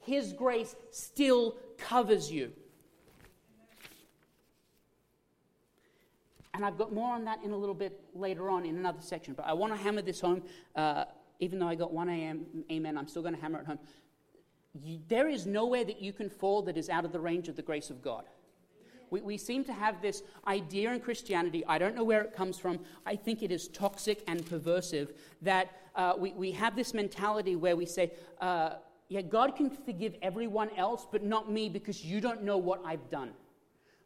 His 0.00 0.34
grace 0.34 0.76
still 0.90 1.56
covers 1.78 2.30
you. 2.30 2.52
And 6.58 6.66
I've 6.66 6.76
got 6.76 6.92
more 6.92 7.14
on 7.14 7.24
that 7.26 7.38
in 7.44 7.52
a 7.52 7.56
little 7.56 7.72
bit 7.72 8.00
later 8.16 8.50
on 8.50 8.66
in 8.66 8.76
another 8.76 9.00
section. 9.00 9.32
But 9.32 9.46
I 9.46 9.52
want 9.52 9.72
to 9.72 9.78
hammer 9.78 10.02
this 10.02 10.20
home. 10.20 10.42
Uh, 10.74 11.04
even 11.38 11.60
though 11.60 11.68
I 11.68 11.76
got 11.76 11.92
one 11.92 12.08
AM, 12.08 12.46
amen, 12.68 12.98
I'm 12.98 13.06
still 13.06 13.22
going 13.22 13.36
to 13.36 13.40
hammer 13.40 13.60
it 13.60 13.66
home. 13.66 13.78
You, 14.82 14.98
there 15.06 15.28
is 15.28 15.46
nowhere 15.46 15.84
that 15.84 16.02
you 16.02 16.12
can 16.12 16.28
fall 16.28 16.62
that 16.62 16.76
is 16.76 16.88
out 16.88 17.04
of 17.04 17.12
the 17.12 17.20
range 17.20 17.46
of 17.46 17.54
the 17.54 17.62
grace 17.62 17.90
of 17.90 18.02
God. 18.02 18.24
We, 19.10 19.20
we 19.20 19.38
seem 19.38 19.62
to 19.66 19.72
have 19.72 20.02
this 20.02 20.24
idea 20.48 20.92
in 20.92 20.98
Christianity, 20.98 21.64
I 21.68 21.78
don't 21.78 21.94
know 21.94 22.02
where 22.02 22.22
it 22.22 22.34
comes 22.34 22.58
from, 22.58 22.80
I 23.06 23.14
think 23.14 23.44
it 23.44 23.52
is 23.52 23.68
toxic 23.68 24.24
and 24.26 24.44
perversive, 24.44 25.10
that 25.42 25.70
uh, 25.94 26.14
we, 26.18 26.32
we 26.32 26.50
have 26.52 26.74
this 26.74 26.92
mentality 26.92 27.54
where 27.54 27.76
we 27.76 27.86
say, 27.86 28.10
uh, 28.40 28.70
yeah, 29.08 29.20
God 29.20 29.54
can 29.54 29.70
forgive 29.70 30.16
everyone 30.22 30.70
else, 30.76 31.06
but 31.10 31.22
not 31.22 31.52
me 31.52 31.68
because 31.68 32.04
you 32.04 32.20
don't 32.20 32.42
know 32.42 32.58
what 32.58 32.82
I've 32.84 33.08
done. 33.10 33.30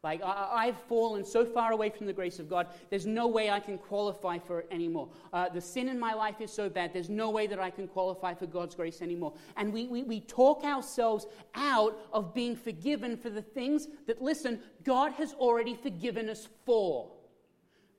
Like, 0.04 0.20
I, 0.24 0.66
have 0.66 0.80
fallen 0.88 1.24
so 1.24 1.44
far 1.44 1.70
away 1.70 1.88
from 1.88 2.06
the 2.08 2.12
grace 2.12 2.40
of 2.40 2.50
God, 2.50 2.66
there's 2.90 3.06
no 3.06 3.28
way 3.28 3.50
I 3.50 3.60
can 3.60 3.78
qualify 3.78 4.36
for 4.36 4.58
it 4.58 4.68
anymore. 4.72 5.08
Uh, 5.32 5.48
the 5.48 5.60
sin 5.60 5.88
in 5.88 5.96
my 5.96 6.12
life 6.12 6.40
is 6.40 6.52
so 6.52 6.68
bad, 6.68 6.92
there's 6.92 7.08
no 7.08 7.30
way 7.30 7.46
that 7.46 7.60
I 7.60 7.70
can 7.70 7.86
qualify 7.86 8.34
for 8.34 8.46
God's 8.46 8.74
grace 8.74 9.00
anymore. 9.00 9.32
And 9.56 9.72
we, 9.72 9.86
we, 9.86 10.02
we 10.02 10.18
talk 10.18 10.64
ourselves 10.64 11.26
out 11.54 11.96
of 12.12 12.34
being 12.34 12.56
forgiven 12.56 13.16
for 13.16 13.30
the 13.30 13.42
things 13.42 13.86
that, 14.08 14.20
listen, 14.20 14.58
God 14.82 15.12
has 15.12 15.34
already 15.34 15.76
forgiven 15.76 16.28
us 16.28 16.48
for. 16.66 17.08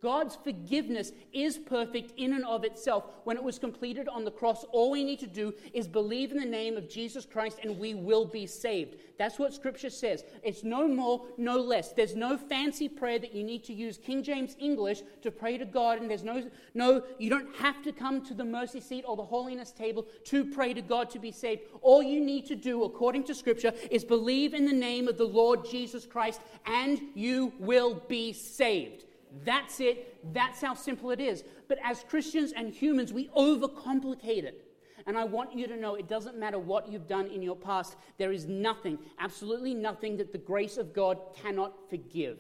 God's 0.03 0.35
forgiveness 0.35 1.13
is 1.31 1.57
perfect 1.57 2.11
in 2.17 2.33
and 2.33 2.43
of 2.43 2.65
itself. 2.65 3.05
When 3.23 3.37
it 3.37 3.43
was 3.43 3.57
completed 3.57 4.09
on 4.09 4.25
the 4.25 4.31
cross, 4.31 4.65
all 4.73 4.91
we 4.91 5.05
need 5.05 5.21
to 5.21 5.27
do 5.27 5.53
is 5.73 5.87
believe 5.87 6.33
in 6.33 6.37
the 6.37 6.45
name 6.45 6.75
of 6.75 6.89
Jesus 6.89 7.25
Christ 7.25 7.59
and 7.63 7.79
we 7.79 7.93
will 7.93 8.25
be 8.25 8.45
saved. 8.45 8.97
That's 9.17 9.39
what 9.39 9.53
Scripture 9.53 9.89
says. 9.89 10.25
It's 10.43 10.65
no 10.65 10.89
more, 10.89 11.25
no 11.37 11.57
less. 11.57 11.93
There's 11.93 12.17
no 12.17 12.37
fancy 12.37 12.89
prayer 12.89 13.17
that 13.17 13.33
you 13.33 13.45
need 13.45 13.63
to 13.63 13.73
use 13.73 13.97
King 13.97 14.23
James 14.23 14.57
English 14.59 15.03
to 15.21 15.31
pray 15.31 15.57
to 15.57 15.65
God, 15.65 16.01
and 16.01 16.09
there's 16.09 16.23
no, 16.23 16.49
no, 16.73 17.03
you 17.17 17.29
don't 17.29 17.55
have 17.55 17.81
to 17.83 17.93
come 17.93 18.25
to 18.25 18.33
the 18.33 18.43
mercy 18.43 18.81
seat 18.81 19.05
or 19.07 19.15
the 19.15 19.23
holiness 19.23 19.71
table 19.71 20.05
to 20.25 20.43
pray 20.43 20.73
to 20.73 20.81
God 20.81 21.09
to 21.11 21.19
be 21.19 21.31
saved. 21.31 21.61
All 21.81 22.03
you 22.03 22.19
need 22.19 22.45
to 22.47 22.55
do, 22.57 22.83
according 22.83 23.23
to 23.25 23.35
Scripture, 23.35 23.71
is 23.89 24.03
believe 24.03 24.53
in 24.53 24.65
the 24.65 24.73
name 24.73 25.07
of 25.07 25.17
the 25.17 25.23
Lord 25.23 25.63
Jesus 25.69 26.05
Christ 26.05 26.41
and 26.65 26.99
you 27.13 27.53
will 27.59 28.01
be 28.09 28.33
saved. 28.33 29.05
That's 29.45 29.79
it. 29.79 30.33
That's 30.33 30.61
how 30.61 30.73
simple 30.73 31.11
it 31.11 31.19
is. 31.19 31.43
But 31.67 31.79
as 31.83 32.03
Christians 32.03 32.53
and 32.55 32.73
humans, 32.73 33.11
we 33.11 33.29
overcomplicate 33.29 34.43
it. 34.43 34.67
And 35.05 35.17
I 35.17 35.25
want 35.25 35.53
you 35.53 35.67
to 35.67 35.75
know 35.75 35.95
it 35.95 36.07
doesn't 36.07 36.37
matter 36.37 36.59
what 36.59 36.87
you've 36.87 37.07
done 37.07 37.27
in 37.27 37.41
your 37.41 37.55
past, 37.55 37.97
there 38.17 38.31
is 38.31 38.45
nothing, 38.45 38.97
absolutely 39.19 39.73
nothing, 39.73 40.15
that 40.17 40.31
the 40.31 40.37
grace 40.37 40.77
of 40.77 40.93
God 40.93 41.19
cannot 41.35 41.89
forgive. 41.89 42.39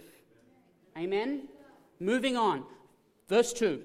Amen? 0.97 1.49
Moving 1.99 2.37
on. 2.37 2.63
Verse 3.27 3.51
2. 3.53 3.81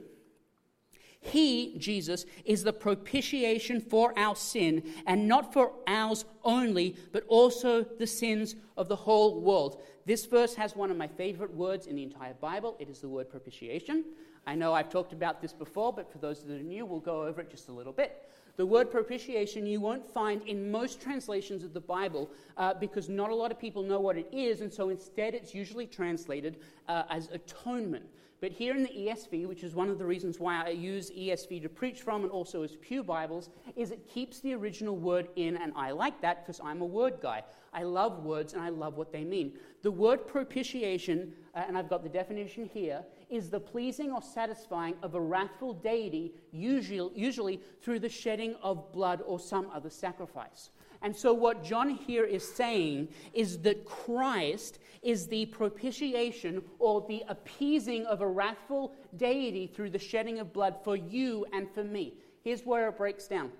He, 1.20 1.76
Jesus, 1.78 2.26
is 2.44 2.62
the 2.62 2.72
propitiation 2.72 3.80
for 3.80 4.16
our 4.16 4.36
sin, 4.36 4.82
and 5.06 5.26
not 5.26 5.52
for 5.52 5.72
ours 5.86 6.24
only, 6.44 6.96
but 7.12 7.24
also 7.26 7.82
the 7.82 8.06
sins 8.06 8.54
of 8.76 8.88
the 8.88 8.96
whole 8.96 9.40
world. 9.40 9.82
This 10.06 10.26
verse 10.26 10.54
has 10.54 10.76
one 10.76 10.90
of 10.90 10.96
my 10.96 11.08
favorite 11.08 11.52
words 11.52 11.86
in 11.86 11.96
the 11.96 12.02
entire 12.02 12.34
Bible. 12.34 12.76
It 12.78 12.88
is 12.88 13.00
the 13.00 13.08
word 13.08 13.28
propitiation. 13.28 14.04
I 14.46 14.54
know 14.54 14.72
I've 14.72 14.88
talked 14.88 15.12
about 15.12 15.42
this 15.42 15.52
before, 15.52 15.92
but 15.92 16.10
for 16.10 16.18
those 16.18 16.42
that 16.44 16.54
are 16.54 16.62
new, 16.62 16.86
we'll 16.86 17.00
go 17.00 17.26
over 17.26 17.40
it 17.40 17.50
just 17.50 17.68
a 17.68 17.72
little 17.72 17.92
bit. 17.92 18.30
The 18.56 18.64
word 18.64 18.90
propitiation 18.90 19.66
you 19.66 19.80
won't 19.80 20.04
find 20.04 20.42
in 20.42 20.70
most 20.70 21.00
translations 21.00 21.62
of 21.62 21.74
the 21.74 21.80
Bible 21.80 22.30
uh, 22.56 22.74
because 22.74 23.08
not 23.08 23.30
a 23.30 23.34
lot 23.34 23.52
of 23.52 23.58
people 23.58 23.82
know 23.82 24.00
what 24.00 24.16
it 24.16 24.28
is, 24.32 24.62
and 24.62 24.72
so 24.72 24.88
instead 24.88 25.34
it's 25.34 25.54
usually 25.54 25.86
translated 25.86 26.56
uh, 26.88 27.02
as 27.10 27.28
atonement. 27.30 28.06
But 28.40 28.52
here 28.52 28.76
in 28.76 28.84
the 28.84 28.88
ESV, 28.88 29.48
which 29.48 29.64
is 29.64 29.74
one 29.74 29.88
of 29.88 29.98
the 29.98 30.04
reasons 30.04 30.38
why 30.38 30.62
I 30.64 30.68
use 30.68 31.10
ESV 31.10 31.60
to 31.62 31.68
preach 31.68 32.02
from 32.02 32.22
and 32.22 32.30
also 32.30 32.62
as 32.62 32.76
Pew 32.76 33.02
Bibles, 33.02 33.50
is 33.74 33.90
it 33.90 34.08
keeps 34.08 34.38
the 34.38 34.54
original 34.54 34.96
word 34.96 35.28
in, 35.34 35.56
and 35.56 35.72
I 35.74 35.90
like 35.90 36.20
that 36.22 36.44
because 36.44 36.60
I'm 36.62 36.80
a 36.80 36.86
word 36.86 37.18
guy. 37.20 37.42
I 37.72 37.82
love 37.82 38.24
words 38.24 38.54
and 38.54 38.62
I 38.62 38.68
love 38.68 38.96
what 38.96 39.12
they 39.12 39.24
mean. 39.24 39.58
The 39.82 39.90
word 39.90 40.26
propitiation, 40.26 41.32
uh, 41.54 41.64
and 41.66 41.76
I've 41.76 41.88
got 41.88 42.04
the 42.04 42.08
definition 42.08 42.64
here, 42.64 43.04
is 43.28 43.50
the 43.50 43.60
pleasing 43.60 44.12
or 44.12 44.22
satisfying 44.22 44.94
of 45.02 45.16
a 45.16 45.20
wrathful 45.20 45.74
deity, 45.74 46.32
usually, 46.52 47.10
usually 47.14 47.60
through 47.82 47.98
the 47.98 48.08
shedding 48.08 48.54
of 48.62 48.92
blood 48.92 49.20
or 49.26 49.40
some 49.40 49.68
other 49.74 49.90
sacrifice. 49.90 50.70
And 51.02 51.14
so, 51.14 51.32
what 51.32 51.62
John 51.62 51.90
here 51.90 52.24
is 52.24 52.46
saying 52.46 53.08
is 53.32 53.58
that 53.58 53.84
Christ 53.84 54.78
is 55.02 55.28
the 55.28 55.46
propitiation 55.46 56.62
or 56.78 57.04
the 57.08 57.22
appeasing 57.28 58.04
of 58.06 58.20
a 58.20 58.26
wrathful 58.26 58.92
deity 59.16 59.66
through 59.66 59.90
the 59.90 59.98
shedding 59.98 60.40
of 60.40 60.52
blood 60.52 60.76
for 60.82 60.96
you 60.96 61.46
and 61.52 61.70
for 61.70 61.84
me. 61.84 62.14
Here's 62.42 62.66
where 62.66 62.88
it 62.88 62.96
breaks 62.96 63.28
down 63.28 63.52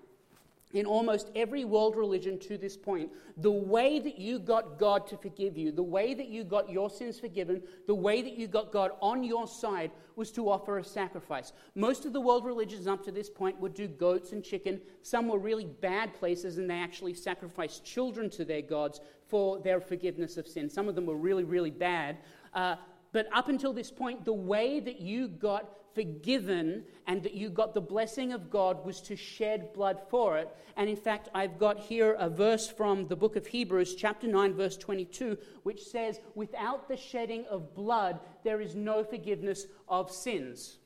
in 0.74 0.84
almost 0.84 1.30
every 1.34 1.64
world 1.64 1.96
religion 1.96 2.38
to 2.38 2.58
this 2.58 2.76
point, 2.76 3.10
the 3.38 3.50
way 3.50 3.98
that 3.98 4.18
you 4.18 4.38
got 4.38 4.78
God 4.78 5.06
to 5.06 5.16
forgive 5.16 5.56
you, 5.56 5.72
the 5.72 5.82
way 5.82 6.12
that 6.12 6.28
you 6.28 6.44
got 6.44 6.70
your 6.70 6.90
sins 6.90 7.18
forgiven, 7.18 7.62
the 7.86 7.94
way 7.94 8.20
that 8.20 8.36
you 8.36 8.46
got 8.46 8.70
God 8.70 8.90
on 9.00 9.24
your 9.24 9.46
side 9.46 9.90
was 10.14 10.30
to 10.32 10.50
offer 10.50 10.78
a 10.78 10.84
sacrifice. 10.84 11.52
Most 11.74 12.04
of 12.04 12.12
the 12.12 12.20
world 12.20 12.44
religions 12.44 12.86
up 12.86 13.02
to 13.04 13.12
this 13.12 13.30
point 13.30 13.58
would 13.60 13.72
do 13.72 13.88
goats 13.88 14.32
and 14.32 14.44
chicken. 14.44 14.80
Some 15.02 15.28
were 15.28 15.38
really 15.38 15.64
bad 15.64 16.12
places 16.14 16.58
and 16.58 16.68
they 16.68 16.78
actually 16.78 17.14
sacrificed 17.14 17.84
children 17.84 18.28
to 18.30 18.44
their 18.44 18.62
gods 18.62 19.00
for 19.26 19.60
their 19.60 19.80
forgiveness 19.80 20.36
of 20.36 20.46
sin. 20.46 20.68
Some 20.68 20.88
of 20.88 20.94
them 20.94 21.06
were 21.06 21.16
really, 21.16 21.44
really 21.44 21.70
bad. 21.70 22.18
Uh, 22.52 22.76
but 23.12 23.26
up 23.32 23.48
until 23.48 23.72
this 23.72 23.90
point, 23.90 24.24
the 24.24 24.32
way 24.32 24.80
that 24.80 25.00
you 25.00 25.28
got 25.28 25.77
forgiven 25.98 26.84
and 27.08 27.24
that 27.24 27.34
you 27.34 27.50
got 27.50 27.74
the 27.74 27.80
blessing 27.80 28.32
of 28.32 28.50
God 28.50 28.86
was 28.86 29.00
to 29.00 29.16
shed 29.16 29.72
blood 29.72 29.98
for 30.08 30.38
it. 30.38 30.48
And 30.76 30.88
in 30.88 30.94
fact, 30.94 31.28
I've 31.34 31.58
got 31.58 31.80
here 31.80 32.12
a 32.20 32.30
verse 32.30 32.68
from 32.68 33.08
the 33.08 33.16
book 33.16 33.34
of 33.34 33.48
Hebrews, 33.48 33.96
chapter 33.96 34.28
9, 34.28 34.54
verse 34.54 34.76
22, 34.76 35.36
which 35.64 35.82
says, 35.82 36.20
Without 36.36 36.86
the 36.86 36.96
shedding 36.96 37.46
of 37.50 37.74
blood, 37.74 38.20
there 38.44 38.60
is 38.60 38.76
no 38.76 39.02
forgiveness 39.02 39.66
of 39.88 40.08
sins. 40.08 40.78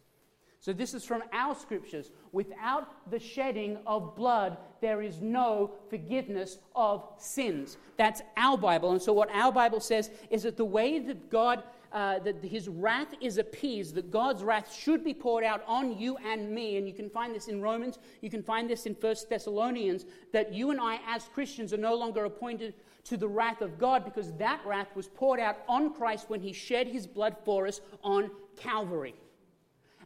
So, 0.60 0.72
this 0.72 0.94
is 0.94 1.04
from 1.04 1.24
our 1.32 1.54
scriptures. 1.56 2.10
Without 2.30 3.10
the 3.10 3.18
shedding 3.18 3.78
of 3.84 4.16
blood, 4.16 4.56
there 4.80 5.02
is 5.02 5.20
no 5.20 5.72
forgiveness 5.90 6.56
of 6.74 7.04
sins. 7.18 7.76
That's 7.98 8.22
our 8.36 8.56
Bible. 8.56 8.92
And 8.92 9.02
so, 9.02 9.12
what 9.12 9.28
our 9.32 9.52
Bible 9.52 9.80
says 9.80 10.08
is 10.30 10.44
that 10.44 10.56
the 10.56 10.64
way 10.64 11.00
that 11.00 11.28
God 11.28 11.64
uh, 11.92 12.18
that 12.20 12.42
his 12.42 12.68
wrath 12.68 13.14
is 13.20 13.38
appeased, 13.38 13.94
that 13.94 14.10
God's 14.10 14.42
wrath 14.42 14.74
should 14.74 15.04
be 15.04 15.12
poured 15.12 15.44
out 15.44 15.62
on 15.66 15.98
you 15.98 16.16
and 16.18 16.50
me. 16.50 16.76
And 16.76 16.86
you 16.86 16.94
can 16.94 17.10
find 17.10 17.34
this 17.34 17.48
in 17.48 17.60
Romans, 17.60 17.98
you 18.20 18.30
can 18.30 18.42
find 18.42 18.68
this 18.68 18.86
in 18.86 18.94
First 18.94 19.28
Thessalonians, 19.28 20.06
that 20.32 20.52
you 20.52 20.70
and 20.70 20.80
I, 20.80 21.00
as 21.06 21.24
Christians, 21.34 21.72
are 21.72 21.78
no 21.78 21.94
longer 21.94 22.24
appointed 22.24 22.74
to 23.04 23.16
the 23.16 23.28
wrath 23.28 23.60
of 23.60 23.78
God 23.78 24.04
because 24.04 24.32
that 24.34 24.60
wrath 24.64 24.94
was 24.94 25.08
poured 25.08 25.40
out 25.40 25.58
on 25.68 25.92
Christ 25.92 26.30
when 26.30 26.40
he 26.40 26.52
shed 26.52 26.86
his 26.86 27.06
blood 27.06 27.36
for 27.44 27.66
us 27.66 27.80
on 28.02 28.30
Calvary. 28.56 29.14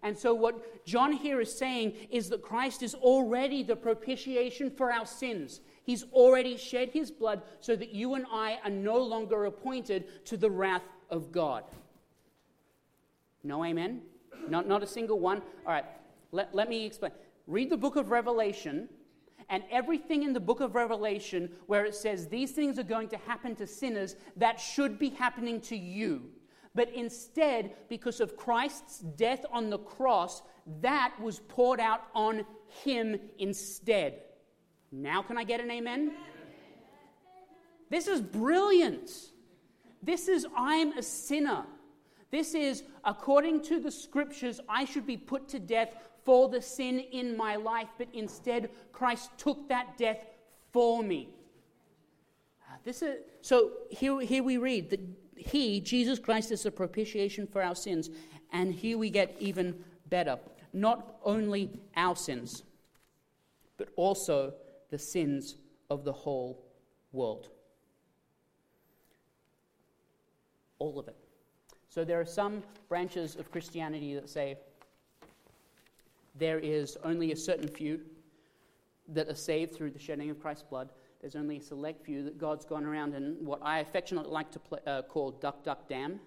And 0.02 0.16
so, 0.16 0.34
what 0.34 0.84
John 0.84 1.12
here 1.12 1.40
is 1.40 1.56
saying 1.56 1.94
is 2.10 2.28
that 2.28 2.42
Christ 2.42 2.82
is 2.82 2.94
already 2.94 3.62
the 3.62 3.76
propitiation 3.76 4.70
for 4.70 4.92
our 4.92 5.06
sins. 5.06 5.60
He's 5.84 6.04
already 6.12 6.56
shed 6.56 6.90
his 6.90 7.10
blood 7.10 7.42
so 7.60 7.76
that 7.76 7.94
you 7.94 8.14
and 8.14 8.26
I 8.30 8.58
are 8.64 8.70
no 8.70 8.98
longer 8.98 9.44
appointed 9.44 10.24
to 10.26 10.36
the 10.36 10.50
wrath 10.50 10.82
of 11.10 11.32
God. 11.32 11.64
No 13.42 13.64
amen? 13.64 14.02
Not, 14.48 14.66
not 14.66 14.82
a 14.82 14.86
single 14.86 15.18
one? 15.18 15.42
All 15.66 15.72
right, 15.72 15.84
let, 16.32 16.54
let 16.54 16.68
me 16.68 16.84
explain. 16.84 17.12
Read 17.46 17.70
the 17.70 17.76
book 17.76 17.96
of 17.96 18.10
Revelation, 18.10 18.88
and 19.48 19.62
everything 19.70 20.22
in 20.22 20.32
the 20.32 20.40
book 20.40 20.60
of 20.60 20.74
Revelation 20.74 21.50
where 21.66 21.84
it 21.84 21.94
says 21.94 22.26
these 22.26 22.52
things 22.52 22.78
are 22.78 22.84
going 22.84 23.08
to 23.08 23.16
happen 23.18 23.54
to 23.56 23.66
sinners, 23.66 24.16
that 24.36 24.60
should 24.60 24.98
be 24.98 25.10
happening 25.10 25.60
to 25.62 25.76
you. 25.76 26.22
But 26.74 26.92
instead, 26.92 27.74
because 27.88 28.20
of 28.20 28.36
Christ's 28.36 28.98
death 28.98 29.44
on 29.50 29.70
the 29.70 29.78
cross, 29.78 30.42
that 30.80 31.14
was 31.20 31.40
poured 31.40 31.80
out 31.80 32.02
on 32.14 32.44
him 32.84 33.18
instead. 33.38 34.20
Now, 34.92 35.22
can 35.22 35.38
I 35.38 35.44
get 35.44 35.60
an 35.60 35.70
amen? 35.70 36.12
This 37.88 38.08
is 38.08 38.20
brilliant. 38.20 39.10
This 40.06 40.28
is, 40.28 40.46
I'm 40.56 40.96
a 40.96 41.02
sinner. 41.02 41.64
This 42.30 42.54
is, 42.54 42.84
according 43.04 43.62
to 43.64 43.80
the 43.80 43.90
scriptures, 43.90 44.60
I 44.68 44.84
should 44.84 45.06
be 45.06 45.16
put 45.16 45.48
to 45.48 45.58
death 45.58 45.94
for 46.24 46.48
the 46.48 46.62
sin 46.62 47.00
in 47.00 47.36
my 47.36 47.56
life, 47.56 47.88
but 47.98 48.08
instead, 48.12 48.70
Christ 48.92 49.30
took 49.36 49.68
that 49.68 49.98
death 49.98 50.24
for 50.72 51.02
me. 51.02 51.28
Uh, 52.68 52.76
this 52.84 53.02
is, 53.02 53.16
so 53.42 53.72
here, 53.90 54.20
here 54.20 54.44
we 54.44 54.58
read 54.58 54.90
that 54.90 55.00
He, 55.36 55.80
Jesus 55.80 56.20
Christ, 56.20 56.52
is 56.52 56.64
a 56.66 56.70
propitiation 56.70 57.46
for 57.46 57.60
our 57.60 57.74
sins. 57.74 58.10
And 58.52 58.72
here 58.72 58.98
we 58.98 59.10
get 59.10 59.36
even 59.40 59.84
better. 60.08 60.38
Not 60.72 61.16
only 61.24 61.80
our 61.96 62.14
sins, 62.14 62.62
but 63.76 63.88
also 63.96 64.54
the 64.90 64.98
sins 64.98 65.56
of 65.90 66.04
the 66.04 66.12
whole 66.12 66.64
world. 67.12 67.50
All 70.78 70.98
of 70.98 71.08
it. 71.08 71.16
So 71.88 72.04
there 72.04 72.20
are 72.20 72.26
some 72.26 72.62
branches 72.88 73.36
of 73.36 73.50
Christianity 73.50 74.14
that 74.14 74.28
say 74.28 74.58
there 76.38 76.58
is 76.58 76.96
only 77.04 77.32
a 77.32 77.36
certain 77.36 77.68
few 77.68 78.00
that 79.08 79.28
are 79.28 79.34
saved 79.34 79.74
through 79.74 79.90
the 79.90 79.98
shedding 79.98 80.30
of 80.30 80.40
Christ's 80.40 80.64
blood. 80.68 80.90
there's 81.20 81.36
only 81.36 81.56
a 81.56 81.60
select 81.60 82.04
few 82.04 82.22
that 82.24 82.38
God's 82.38 82.64
gone 82.64 82.84
around 82.84 83.14
and 83.14 83.46
what 83.46 83.60
I 83.62 83.78
affectionately 83.78 84.30
like 84.30 84.50
to 84.52 84.58
play, 84.58 84.78
uh, 84.86 85.02
call 85.02 85.30
Duck, 85.30 85.64
Duck, 85.64 85.88
Damn. 85.88 86.20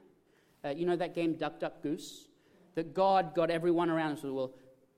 Uh, 0.66 0.70
you 0.70 0.86
know 0.86 0.96
that 0.96 1.14
game, 1.16 1.34
Duck, 1.34 1.60
Duck, 1.60 1.82
Goose? 1.84 2.28
That 2.76 2.94
God 2.94 3.36
got 3.36 3.50
everyone 3.50 3.90
around 3.90 4.12
and 4.12 4.20
said, 4.20 4.32
well, 4.32 4.54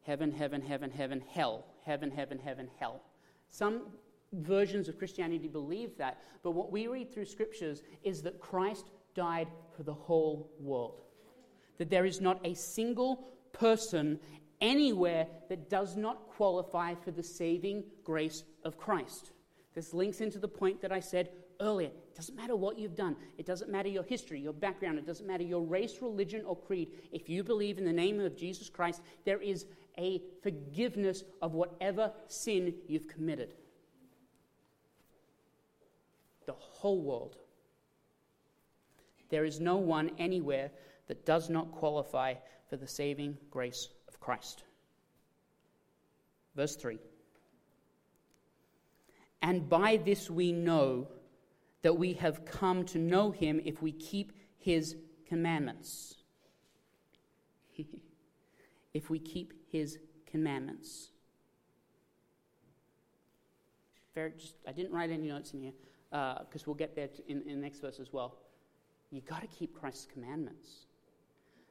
heaven, 0.06 0.32
heaven, 0.32 0.62
heaven, 0.62 0.90
heaven, 0.90 1.22
hell, 1.30 1.66
heaven, 1.86 2.12
heaven, 2.12 2.40
heaven, 2.40 2.70
hell. 2.80 3.04
Some 3.50 3.84
versions 4.34 4.88
of 4.88 4.98
Christianity 4.98 5.48
believe 5.48 5.98
that, 5.98 6.20
but 6.44 6.52
what 6.52 6.72
we 6.72 6.88
read 6.88 7.14
through 7.14 7.26
scriptures 7.26 7.84
is 8.04 8.22
that 8.22 8.40
Christ 8.40 8.92
died 9.14 9.48
for 9.76 9.84
the 9.84 9.94
whole 9.94 10.52
world. 10.60 11.02
That 11.78 11.90
there 11.90 12.06
is 12.06 12.22
not 12.22 12.40
a 12.46 12.54
single 12.54 13.28
person 13.54 14.20
anywhere 14.60 15.28
that 15.50 15.70
does 15.70 15.98
not 15.98 16.28
qualify 16.30 16.94
for 16.96 17.12
the 17.12 17.24
saving 17.24 17.84
grace 18.04 18.44
of 18.64 18.78
Christ. 18.78 19.32
This 19.74 19.94
links 19.94 20.22
into 20.22 20.40
the 20.40 20.48
point 20.48 20.82
that 20.82 20.92
I 20.92 21.00
said 21.00 21.30
earlier. 21.60 21.88
It 21.88 22.16
doesn't 22.16 22.36
matter 22.36 22.56
what 22.56 22.78
you've 22.78 22.96
done, 22.96 23.16
it 23.38 23.46
doesn't 23.46 23.72
matter 23.72 23.90
your 23.90 24.04
history, 24.04 24.40
your 24.40 24.54
background, 24.54 24.98
it 24.98 25.06
doesn't 25.06 25.28
matter 25.28 25.44
your 25.44 25.62
race, 25.62 26.02
religion, 26.02 26.44
or 26.46 26.58
creed. 26.58 26.90
If 27.12 27.30
you 27.30 27.44
believe 27.44 27.78
in 27.78 27.86
the 27.86 27.94
name 27.94 28.20
of 28.20 28.36
Jesus 28.36 28.70
Christ, 28.70 29.02
there 29.26 29.42
is 29.42 29.66
a 29.98 30.22
forgiveness 30.42 31.24
of 31.42 31.54
whatever 31.54 32.12
sin 32.28 32.74
you've 32.88 33.08
committed. 33.08 33.54
The 36.46 36.54
whole 36.54 37.02
world. 37.02 37.38
There 39.32 39.46
is 39.46 39.60
no 39.60 39.78
one 39.78 40.12
anywhere 40.20 40.70
that 41.08 41.26
does 41.26 41.50
not 41.50 41.72
qualify 41.72 42.36
for 42.70 42.78
the 42.78 42.88
saving 42.88 43.38
grace 43.50 43.90
of 44.08 44.20
Christ. 44.20 44.64
Verse 46.56 46.76
3 46.76 47.00
And 49.42 49.68
by 49.68 49.98
this 49.98 50.30
we 50.30 50.52
know 50.52 51.08
that 51.82 51.98
we 51.98 52.14
have 52.14 52.46
come 52.46 52.86
to 52.86 53.00
know 53.00 53.32
him 53.32 53.60
if 53.66 53.82
we 53.82 53.92
keep 53.94 54.34
his 54.60 54.96
commandments. 55.28 56.16
if 58.94 59.10
we 59.10 59.18
keep 59.18 59.54
his 59.72 59.98
commandments. 60.26 61.10
Very, 64.14 64.34
just, 64.38 64.56
I 64.68 64.74
didn't 64.74 64.92
write 64.92 65.10
any 65.10 65.30
notes 65.30 65.54
in 65.54 65.62
here 65.62 65.72
because 66.10 66.62
uh, 66.62 66.66
we'll 66.66 66.76
get 66.76 66.96
there 66.96 67.08
in, 67.28 67.42
in 67.44 67.56
the 67.56 67.62
next 67.62 67.80
verse 67.80 68.00
as 68.00 68.12
well. 68.12 68.38
You've 69.12 69.26
got 69.26 69.42
to 69.42 69.48
keep 69.48 69.74
Christ's 69.74 70.08
commandments. 70.12 70.88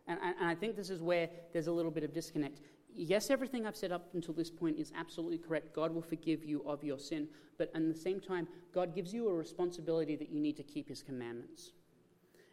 And, 0.07 0.19
and, 0.23 0.35
and 0.41 0.49
I 0.49 0.55
think 0.55 0.77
this 0.77 0.91
is 0.91 1.01
where 1.01 1.29
there's 1.53 1.67
a 1.67 1.73
little 1.73 1.91
bit 1.91 2.05
of 2.05 2.13
disconnect. 2.13 2.61
Yes, 2.95 3.31
everything 3.31 3.67
I've 3.67 3.77
said 3.77 3.93
up 3.93 4.09
until 4.15 4.35
this 4.35 4.51
point 4.51 4.79
is 4.79 4.93
absolutely 4.97 5.39
correct. 5.39 5.75
God 5.75 5.95
will 5.95 6.03
forgive 6.03 6.45
you 6.45 6.63
of 6.67 6.85
your 6.85 6.99
sin. 6.99 7.29
But 7.57 7.71
at 7.75 7.89
the 7.89 7.99
same 7.99 8.21
time, 8.21 8.49
God 8.75 8.95
gives 8.95 9.15
you 9.15 9.29
a 9.29 9.33
responsibility 9.33 10.17
that 10.17 10.31
you 10.31 10.41
need 10.41 10.57
to 10.57 10.63
keep 10.63 10.89
his 10.89 11.03
commandments. 11.03 11.73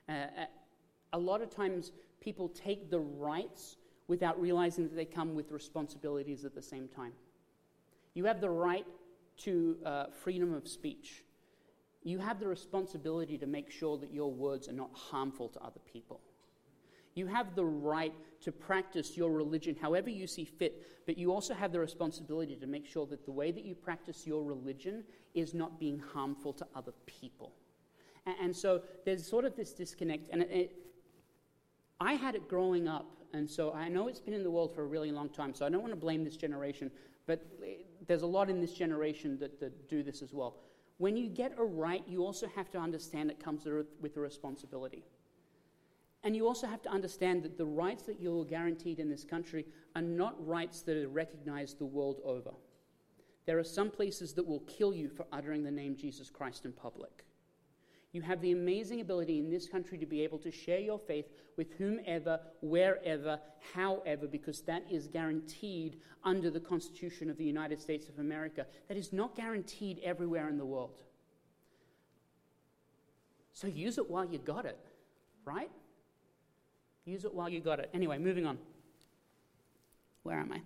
Uh, 0.07 0.11
uh 0.11 0.45
a 1.13 1.17
lot 1.17 1.41
of 1.41 1.49
times, 1.49 1.93
people 2.19 2.49
take 2.49 2.89
the 2.89 2.99
rights 2.99 3.77
without 4.07 4.39
realizing 4.39 4.83
that 4.83 4.95
they 4.95 5.05
come 5.05 5.35
with 5.35 5.51
responsibilities 5.51 6.45
at 6.45 6.53
the 6.53 6.61
same 6.61 6.87
time. 6.87 7.13
You 8.13 8.25
have 8.25 8.41
the 8.41 8.49
right 8.49 8.85
to 9.37 9.77
uh, 9.85 10.05
freedom 10.23 10.53
of 10.53 10.67
speech. 10.67 11.23
You 12.07 12.19
have 12.19 12.39
the 12.39 12.47
responsibility 12.47 13.37
to 13.37 13.45
make 13.45 13.69
sure 13.69 13.97
that 13.97 14.13
your 14.13 14.31
words 14.31 14.69
are 14.69 14.73
not 14.73 14.91
harmful 14.93 15.49
to 15.49 15.59
other 15.59 15.81
people. 15.91 16.21
You 17.15 17.27
have 17.27 17.55
the 17.55 17.65
right 17.65 18.13
to 18.41 18.51
practice 18.51 19.17
your 19.17 19.31
religion 19.31 19.75
however 19.81 20.09
you 20.09 20.27
see 20.27 20.45
fit, 20.45 20.87
but 21.05 21.17
you 21.17 21.33
also 21.33 21.53
have 21.53 21.71
the 21.73 21.79
responsibility 21.79 22.55
to 22.55 22.67
make 22.67 22.85
sure 22.85 23.05
that 23.07 23.25
the 23.25 23.31
way 23.31 23.51
that 23.51 23.65
you 23.65 23.75
practice 23.75 24.25
your 24.25 24.43
religion 24.43 25.03
is 25.33 25.53
not 25.53 25.79
being 25.79 25.99
harmful 25.99 26.53
to 26.53 26.67
other 26.75 26.93
people. 27.07 27.53
And, 28.25 28.35
and 28.41 28.55
so 28.55 28.83
there's 29.03 29.27
sort 29.27 29.43
of 29.43 29.55
this 29.55 29.73
disconnect. 29.73 30.29
And 30.31 30.43
it, 30.43 30.51
it, 30.51 30.75
I 31.99 32.13
had 32.13 32.35
it 32.35 32.47
growing 32.47 32.87
up 32.87 33.17
and 33.33 33.49
so 33.49 33.73
I 33.73 33.89
know 33.89 34.07
it's 34.07 34.21
been 34.21 34.33
in 34.33 34.43
the 34.43 34.51
world 34.51 34.73
for 34.73 34.83
a 34.83 34.85
really 34.85 35.11
long 35.11 35.27
time, 35.27 35.53
so 35.53 35.65
I 35.65 35.69
don't 35.69 35.81
want 35.81 35.91
to 35.91 35.99
blame 35.99 36.23
this 36.23 36.37
generation, 36.37 36.89
but 37.25 37.45
eh, 37.61 37.83
there's 38.07 38.21
a 38.21 38.27
lot 38.27 38.49
in 38.49 38.61
this 38.61 38.73
generation 38.73 39.37
that, 39.39 39.59
that 39.59 39.89
do 39.89 40.03
this 40.03 40.21
as 40.21 40.33
well. 40.33 40.55
When 40.97 41.15
you 41.15 41.29
get 41.29 41.53
a 41.57 41.63
right, 41.63 42.03
you 42.07 42.25
also 42.25 42.47
have 42.55 42.71
to 42.71 42.79
understand 42.79 43.29
it 43.29 43.39
comes 43.39 43.65
with 44.01 44.17
a 44.17 44.19
responsibility. 44.19 45.03
And 46.23 46.35
you 46.35 46.47
also 46.47 46.67
have 46.67 46.81
to 46.81 46.89
understand 46.89 47.43
that 47.43 47.57
the 47.57 47.65
rights 47.65 48.03
that 48.03 48.19
you're 48.19 48.43
guaranteed 48.43 48.99
in 48.99 49.09
this 49.09 49.23
country 49.23 49.65
are 49.95 50.01
not 50.01 50.35
rights 50.45 50.81
that 50.81 50.97
are 50.97 51.07
recognized 51.07 51.77
the 51.79 51.85
world 51.85 52.19
over. 52.25 52.51
There 53.45 53.59
are 53.59 53.63
some 53.63 53.91
places 53.91 54.33
that 54.33 54.45
will 54.45 54.61
kill 54.61 54.93
you 54.93 55.07
for 55.07 55.25
uttering 55.31 55.63
the 55.63 55.71
name 55.71 55.95
Jesus 55.95 56.29
Christ 56.29 56.65
in 56.65 56.73
public. 56.73 57.23
You 58.17 58.23
have 58.23 58.41
the 58.41 58.51
amazing 58.51 58.99
ability 58.99 59.37
in 59.37 59.51
this 59.51 59.67
country 59.67 59.95
to 59.99 60.07
be 60.07 60.23
able 60.23 60.39
to 60.39 60.49
share 60.49 60.79
your 60.79 60.97
faith 60.97 61.27
with 61.55 61.73
whomever, 61.77 62.39
wherever, 62.61 63.39
however, 63.75 64.25
because 64.25 64.61
that 64.61 64.83
is 64.89 65.05
guaranteed 65.05 65.99
under 66.23 66.49
the 66.49 66.59
Constitution 66.59 67.29
of 67.29 67.37
the 67.37 67.43
United 67.43 67.79
States 67.79 68.09
of 68.09 68.17
America. 68.17 68.65
That 68.87 68.97
is 68.97 69.13
not 69.13 69.35
guaranteed 69.35 69.99
everywhere 70.03 70.49
in 70.49 70.57
the 70.57 70.65
world. 70.65 70.97
So 73.53 73.67
use 73.67 73.99
it 73.99 74.09
while 74.09 74.25
you 74.25 74.39
got 74.39 74.65
it, 74.65 74.79
right? 75.45 75.69
Use 77.05 77.23
it 77.23 77.31
while 77.35 77.49
you 77.49 77.59
got 77.59 77.79
it. 77.79 77.91
Anyway, 77.93 78.17
moving 78.17 78.47
on. 78.47 78.57
Where 80.23 80.39
am 80.39 80.51
I? 80.51 80.61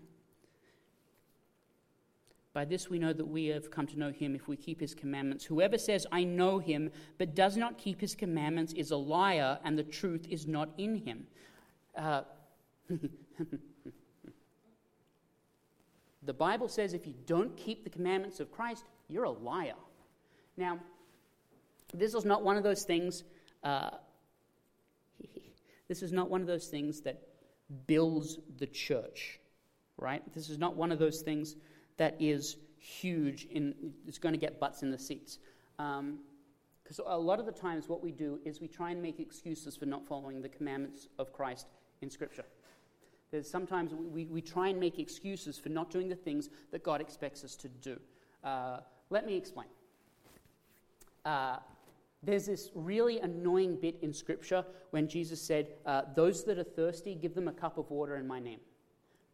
By 2.54 2.66
this 2.66 2.90
we 2.90 3.00
know 3.00 3.14
that 3.14 3.26
we 3.26 3.46
have 3.46 3.72
come 3.72 3.88
to 3.88 3.98
know 3.98 4.12
him 4.12 4.36
if 4.36 4.48
we 4.48 4.58
keep 4.58 4.82
his 4.82 4.94
commandments. 4.94 5.46
Whoever 5.46 5.78
says, 5.78 6.06
I 6.12 6.26
know 6.26 6.60
him, 6.60 6.92
but 7.18 7.34
does 7.34 7.56
not 7.56 7.78
keep 7.78 8.02
his 8.02 8.14
commandments 8.14 8.74
is 8.74 8.92
a 8.92 8.98
liar, 8.98 9.58
and 9.64 9.78
the 9.78 9.84
truth 9.84 10.28
is 10.30 10.48
not 10.48 10.70
in 10.78 10.96
him. 10.96 11.28
Uh, 11.96 12.24
the 16.24 16.34
Bible 16.34 16.68
says 16.68 16.94
if 16.94 17.08
you 17.08 17.14
don't 17.26 17.56
keep 17.56 17.86
the 17.86 17.90
commandments 17.90 18.42
of 18.42 18.52
Christ, 18.52 18.84
you're 19.08 19.24
a 19.24 19.32
liar. 19.32 19.76
Now, 20.58 20.80
this 21.94 22.14
is 22.14 22.26
not 22.26 22.44
one 22.44 22.58
of 22.58 22.64
those 22.64 22.84
things. 22.84 23.24
Uh, 23.64 23.92
this 25.88 26.04
is 26.04 26.12
not 26.12 26.30
one 26.30 26.42
of 26.42 26.48
those 26.48 26.68
things 26.68 27.00
that 27.02 27.22
builds 27.88 28.40
the 28.58 28.68
church, 28.68 29.40
right? 29.98 30.22
This 30.34 30.50
is 30.50 30.58
not 30.58 30.76
one 30.76 30.92
of 30.92 31.00
those 31.00 31.22
things 31.22 31.56
that 32.02 32.16
is 32.20 32.58
huge 32.80 33.46
in 33.52 33.76
it's 34.08 34.18
going 34.18 34.34
to 34.34 34.40
get 34.40 34.60
butts 34.60 34.82
in 34.82 34.90
the 34.90 34.98
seats. 34.98 35.38
Because 35.78 37.00
um, 37.00 37.06
a 37.06 37.16
lot 37.16 37.40
of 37.40 37.46
the 37.46 37.52
times 37.52 37.88
what 37.88 38.02
we 38.02 38.12
do 38.12 38.40
is 38.44 38.60
we 38.60 38.68
try 38.68 38.90
and 38.90 39.00
make 39.00 39.20
excuses 39.20 39.78
for 39.78 39.86
not 39.86 40.04
following 40.08 40.42
the 40.42 40.50
commandments 40.50 41.10
of 41.20 41.32
christ 41.32 41.68
in 42.02 42.10
scripture. 42.10 42.46
There's 43.30 43.48
sometimes 43.48 43.94
we, 43.94 44.26
we 44.26 44.42
try 44.42 44.70
and 44.70 44.80
make 44.80 44.98
excuses 44.98 45.60
for 45.60 45.70
not 45.70 45.92
doing 45.92 46.10
the 46.10 46.16
things 46.16 46.50
that 46.72 46.82
god 46.82 47.02
expects 47.02 47.44
us 47.44 47.56
to 47.58 47.68
do. 47.68 48.00
Uh, 48.44 48.80
let 49.12 49.28
me 49.28 49.38
explain. 49.38 49.68
Uh, 51.24 51.58
there's 52.24 52.48
this 52.48 52.72
really 52.74 53.20
annoying 53.20 53.76
bit 53.80 54.00
in 54.02 54.12
scripture 54.12 54.66
when 54.90 55.08
jesus 55.08 55.40
said 55.40 55.68
uh, 55.86 56.02
those 56.16 56.44
that 56.46 56.58
are 56.58 56.64
thirsty 56.64 57.14
give 57.14 57.36
them 57.36 57.48
a 57.48 57.52
cup 57.52 57.78
of 57.78 57.92
water 57.92 58.16
in 58.16 58.26
my 58.26 58.40
name 58.40 58.60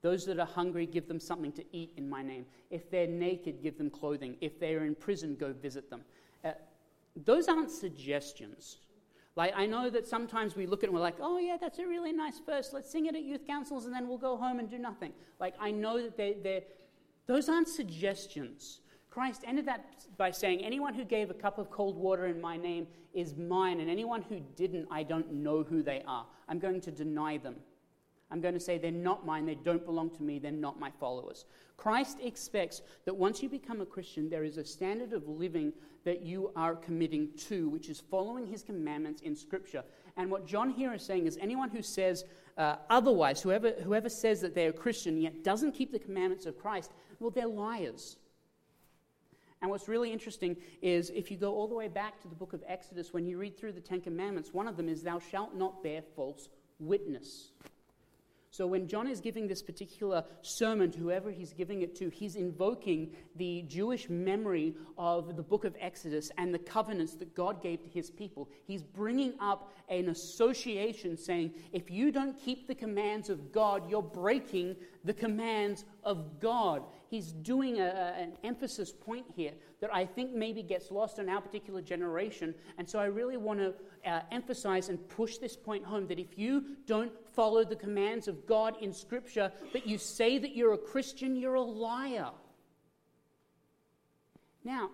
those 0.02 0.26
that 0.26 0.40
are 0.40 0.46
hungry, 0.46 0.86
give 0.86 1.08
them 1.08 1.20
something 1.20 1.52
to 1.54 1.64
eat 1.72 1.94
in 1.98 2.10
my 2.10 2.22
name. 2.22 2.46
If 2.70 2.90
they're 2.92 3.08
naked, 3.08 3.62
give 3.62 3.78
them 3.78 3.90
clothing. 3.90 4.38
If 4.42 4.60
they're 4.60 4.86
in 4.86 4.96
prison, 4.96 5.36
go 5.40 5.54
visit 5.54 5.90
them. 5.90 6.02
Uh, 6.46 6.52
those 7.26 7.48
aren't 7.48 7.72
suggestions. 7.72 8.78
Like, 9.36 9.54
I 9.56 9.66
know 9.66 9.90
that 9.90 10.08
sometimes 10.08 10.56
we 10.56 10.66
look 10.66 10.80
at 10.80 10.86
it 10.86 10.88
and 10.88 10.96
we're 10.96 11.02
like, 11.02 11.18
oh, 11.20 11.38
yeah, 11.38 11.58
that's 11.60 11.80
a 11.80 11.86
really 11.86 12.12
nice 12.12 12.40
verse. 12.44 12.72
Let's 12.74 12.92
sing 12.92 13.06
it 13.06 13.16
at 13.16 13.24
youth 13.24 13.46
councils 13.46 13.86
and 13.86 13.94
then 13.94 14.08
we'll 14.08 14.18
go 14.18 14.36
home 14.36 14.60
and 14.60 14.70
do 14.70 14.80
nothing. 14.80 15.14
Like, 15.40 15.54
I 15.60 15.72
know 15.72 16.02
that 16.02 16.18
they, 16.18 16.38
they're, 16.42 16.64
those 17.28 17.48
aren't 17.48 17.68
suggestions. 17.68 18.80
Christ 19.12 19.44
ended 19.46 19.68
that 19.68 20.06
by 20.18 20.32
saying, 20.32 20.64
Anyone 20.64 20.94
who 20.94 21.04
gave 21.04 21.30
a 21.30 21.34
cup 21.34 21.58
of 21.60 21.70
cold 21.70 21.98
water 21.98 22.26
in 22.28 22.42
my 22.42 22.58
name 22.58 22.88
is 23.14 23.36
mine, 23.36 23.80
and 23.80 23.90
anyone 23.90 24.22
who 24.22 24.40
didn't, 24.56 24.88
I 24.92 25.04
don't 25.04 25.32
know 25.34 25.64
who 25.64 25.82
they 25.82 26.04
are. 26.08 26.26
I'm 26.48 26.60
going 26.60 26.82
to 26.82 26.92
deny 26.92 27.38
them. 27.38 27.56
I'm 28.30 28.42
going 28.42 28.54
to 28.54 28.60
say 28.60 28.78
they're 28.78 28.92
not 28.92 29.26
mine, 29.26 29.46
they 29.46 29.56
don't 29.56 29.86
belong 29.86 30.10
to 30.12 30.24
me, 30.24 30.40
they're 30.40 30.52
not 30.52 30.80
my 30.80 30.92
followers. 31.00 31.46
Christ 31.78 32.18
expects 32.22 32.82
that 33.06 33.16
once 33.16 33.42
you 33.42 33.50
become 33.50 33.82
a 33.82 33.86
Christian, 33.86 34.30
there 34.30 34.44
is 34.44 34.58
a 34.58 34.66
standard 34.66 35.14
of 35.14 35.28
living 35.28 35.72
that 36.04 36.24
you 36.24 36.52
are 36.56 36.76
committing 36.76 37.30
to, 37.48 37.70
which 37.70 37.90
is 37.90 38.00
following 38.00 38.48
his 38.48 38.64
commandments 38.64 39.22
in 39.22 39.36
Scripture. 39.36 39.84
And 40.18 40.32
what 40.32 40.48
John 40.48 40.72
here 40.72 40.94
is 40.94 41.04
saying 41.04 41.28
is 41.28 41.38
anyone 41.40 41.70
who 41.70 41.82
says 41.82 42.26
uh, 42.58 42.78
otherwise, 42.90 43.42
whoever, 43.42 43.72
whoever 43.84 44.10
says 44.10 44.42
that 44.42 44.56
they're 44.56 44.72
a 44.72 44.74
Christian 44.74 45.22
yet 45.22 45.44
doesn't 45.44 45.74
keep 45.74 45.92
the 45.92 46.00
commandments 46.00 46.46
of 46.46 46.58
Christ, 46.58 46.92
well, 47.20 47.30
they're 47.30 47.48
liars. 47.48 48.18
And 49.62 49.72
what's 49.72 49.88
really 49.88 50.12
interesting 50.12 50.56
is 50.82 51.10
if 51.12 51.32
you 51.32 51.38
go 51.38 51.54
all 51.54 51.68
the 51.68 51.76
way 51.76 51.88
back 51.88 52.22
to 52.22 52.28
the 52.28 52.36
book 52.36 52.54
of 52.54 52.64
Exodus, 52.68 53.14
when 53.14 53.26
you 53.26 53.38
read 53.38 53.58
through 53.58 53.74
the 53.74 53.82
Ten 53.82 54.02
Commandments, 54.02 54.54
one 54.54 54.68
of 54.68 54.78
them 54.78 54.88
is, 54.88 55.02
Thou 55.02 55.20
shalt 55.20 55.56
not 55.56 55.84
bear 55.84 56.02
false 56.16 56.50
witness. 56.80 57.50
So 58.50 58.66
when 58.66 58.88
John 58.88 59.08
is 59.08 59.20
giving 59.20 59.48
this 59.48 59.62
particular 59.62 60.24
sermon 60.42 60.92
to 60.92 61.00
whoever 61.00 61.32
he's 61.32 61.54
giving 61.54 61.82
it 61.82 61.96
to, 61.98 62.10
he's 62.10 62.36
invoking 62.36 63.12
the 63.36 63.64
Jewish 63.64 64.10
memory 64.10 64.74
of 64.98 65.36
the 65.36 65.44
book 65.44 65.66
of 65.66 65.76
Exodus 65.80 66.32
and 66.38 66.54
the 66.54 66.60
covenants 66.60 67.14
that 67.16 67.36
God 67.36 67.62
gave 67.62 67.84
to 67.84 67.90
his 67.90 68.10
people. 68.10 68.50
He's 68.66 68.84
bringing 68.84 69.34
up 69.40 69.74
an 69.90 70.10
association 70.10 71.18
saying, 71.18 71.52
if 71.72 71.92
you 71.92 72.12
don't 72.12 72.38
keep 72.40 72.68
the 72.68 72.76
commands 72.76 73.30
of 73.30 73.52
God, 73.52 73.90
you're 73.90 74.02
breaking 74.02 74.76
the 75.04 75.14
commands 75.14 75.86
of 76.04 76.40
God. 76.40 76.84
He's 77.10 77.32
doing 77.32 77.80
a, 77.80 78.16
an 78.18 78.34
emphasis 78.44 78.92
point 78.92 79.26
here 79.36 79.54
that 79.82 79.94
I 79.94 80.06
think 80.06 80.34
maybe 80.34 80.64
gets 80.64 80.90
lost 80.90 81.20
in 81.20 81.30
our 81.30 81.42
particular 81.42 81.82
generation. 81.82 82.56
And 82.78 82.90
so 82.90 83.00
I 83.00 83.06
really 83.06 83.38
want 83.38 83.60
to 83.60 83.74
uh, 84.10 84.22
emphasize 84.32 84.90
and 84.90 85.08
push 85.10 85.38
this 85.38 85.56
point 85.56 85.86
home 85.86 86.08
that 86.08 86.20
if 86.20 86.38
you 86.38 86.78
don't 86.86 87.12
follow 87.38 87.64
the 87.64 87.76
commands 87.76 88.28
of 88.28 88.48
God 88.48 88.76
in 88.82 88.92
Scripture, 88.92 89.52
but 89.72 89.86
you 89.86 90.00
say 90.00 90.40
that 90.40 90.56
you're 90.56 90.74
a 90.74 90.78
Christian, 90.78 91.36
you're 91.36 91.54
a 91.54 91.62
liar. 91.62 92.32
Now, 94.64 94.90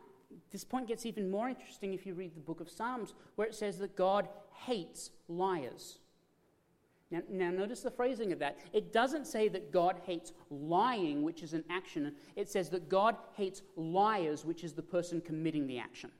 this 0.52 0.66
point 0.66 0.90
gets 0.90 1.06
even 1.06 1.32
more 1.32 1.48
interesting 1.48 1.94
if 1.94 2.06
you 2.06 2.14
read 2.14 2.36
the 2.36 2.42
book 2.42 2.60
of 2.60 2.70
Psalms, 2.70 3.14
where 3.38 3.48
it 3.48 3.56
says 3.56 3.78
that 3.78 3.96
God 3.96 4.28
hates 4.66 5.12
liars. 5.30 6.00
Now, 7.12 7.22
now, 7.30 7.50
notice 7.50 7.80
the 7.82 7.92
phrasing 7.92 8.34
of 8.34 8.40
that. 8.40 8.58
It 8.74 8.92
doesn't 8.92 9.26
say 9.26 9.48
that 9.48 9.72
God 9.72 10.02
hates 10.06 10.34
lying, 10.50 11.24
which 11.24 11.44
is 11.44 11.54
an 11.54 11.64
action. 11.70 12.14
It 12.36 12.50
says 12.50 12.70
that 12.72 12.90
God 12.90 13.16
hates 13.36 13.62
liars, 13.78 14.44
which 14.44 14.66
is 14.66 14.74
the 14.74 14.82
person 14.82 15.22
committing 15.22 15.66
the 15.66 15.80
action. 15.80 16.12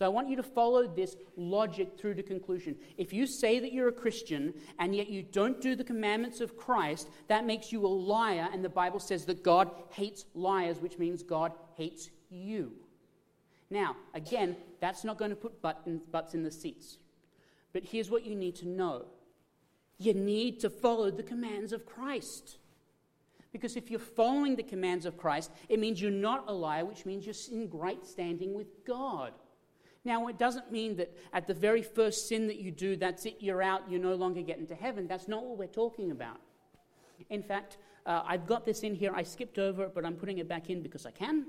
So 0.00 0.06
I 0.06 0.08
want 0.08 0.30
you 0.30 0.36
to 0.36 0.42
follow 0.42 0.86
this 0.86 1.14
logic 1.36 1.98
through 1.98 2.14
to 2.14 2.22
conclusion. 2.22 2.74
If 2.96 3.12
you 3.12 3.26
say 3.26 3.60
that 3.60 3.70
you're 3.70 3.88
a 3.88 3.92
Christian 3.92 4.54
and 4.78 4.96
yet 4.96 5.10
you 5.10 5.22
don't 5.22 5.60
do 5.60 5.76
the 5.76 5.84
commandments 5.84 6.40
of 6.40 6.56
Christ, 6.56 7.10
that 7.28 7.44
makes 7.44 7.70
you 7.70 7.84
a 7.84 7.86
liar, 7.86 8.48
and 8.50 8.64
the 8.64 8.70
Bible 8.70 8.98
says 8.98 9.26
that 9.26 9.42
God 9.42 9.70
hates 9.90 10.24
liars, 10.34 10.78
which 10.80 10.96
means 10.96 11.22
God 11.22 11.52
hates 11.74 12.08
you. 12.30 12.72
Now, 13.68 13.94
again, 14.14 14.56
that's 14.80 15.04
not 15.04 15.18
going 15.18 15.32
to 15.32 15.36
put 15.36 15.60
butts 15.60 16.32
in 16.32 16.44
the 16.44 16.50
seats. 16.50 16.96
But 17.74 17.84
here's 17.84 18.10
what 18.10 18.24
you 18.24 18.34
need 18.34 18.56
to 18.56 18.68
know 18.68 19.04
you 19.98 20.14
need 20.14 20.60
to 20.60 20.70
follow 20.70 21.10
the 21.10 21.22
commands 21.22 21.74
of 21.74 21.84
Christ. 21.84 22.56
Because 23.52 23.76
if 23.76 23.90
you're 23.90 24.00
following 24.00 24.56
the 24.56 24.62
commands 24.62 25.04
of 25.04 25.18
Christ, 25.18 25.50
it 25.68 25.78
means 25.78 26.00
you're 26.00 26.10
not 26.10 26.44
a 26.48 26.54
liar, 26.54 26.86
which 26.86 27.04
means 27.04 27.26
you're 27.26 27.60
in 27.60 27.68
great 27.68 28.06
standing 28.06 28.54
with 28.54 28.82
God. 28.86 29.34
Now, 30.04 30.28
it 30.28 30.38
doesn't 30.38 30.72
mean 30.72 30.96
that 30.96 31.14
at 31.32 31.46
the 31.46 31.54
very 31.54 31.82
first 31.82 32.28
sin 32.28 32.46
that 32.46 32.58
you 32.58 32.70
do, 32.70 32.96
that's 32.96 33.26
it, 33.26 33.36
you're 33.40 33.62
out, 33.62 33.90
you 33.90 33.98
no 33.98 34.14
longer 34.14 34.40
get 34.40 34.58
into 34.58 34.74
heaven. 34.74 35.06
That's 35.06 35.28
not 35.28 35.44
what 35.44 35.58
we're 35.58 35.66
talking 35.66 36.10
about. 36.10 36.40
In 37.28 37.42
fact, 37.42 37.76
uh, 38.06 38.22
I've 38.26 38.46
got 38.46 38.64
this 38.64 38.80
in 38.80 38.94
here. 38.94 39.12
I 39.14 39.22
skipped 39.22 39.58
over 39.58 39.84
it, 39.84 39.94
but 39.94 40.06
I'm 40.06 40.14
putting 40.14 40.38
it 40.38 40.48
back 40.48 40.70
in 40.70 40.82
because 40.82 41.04
I 41.04 41.10
can. 41.10 41.46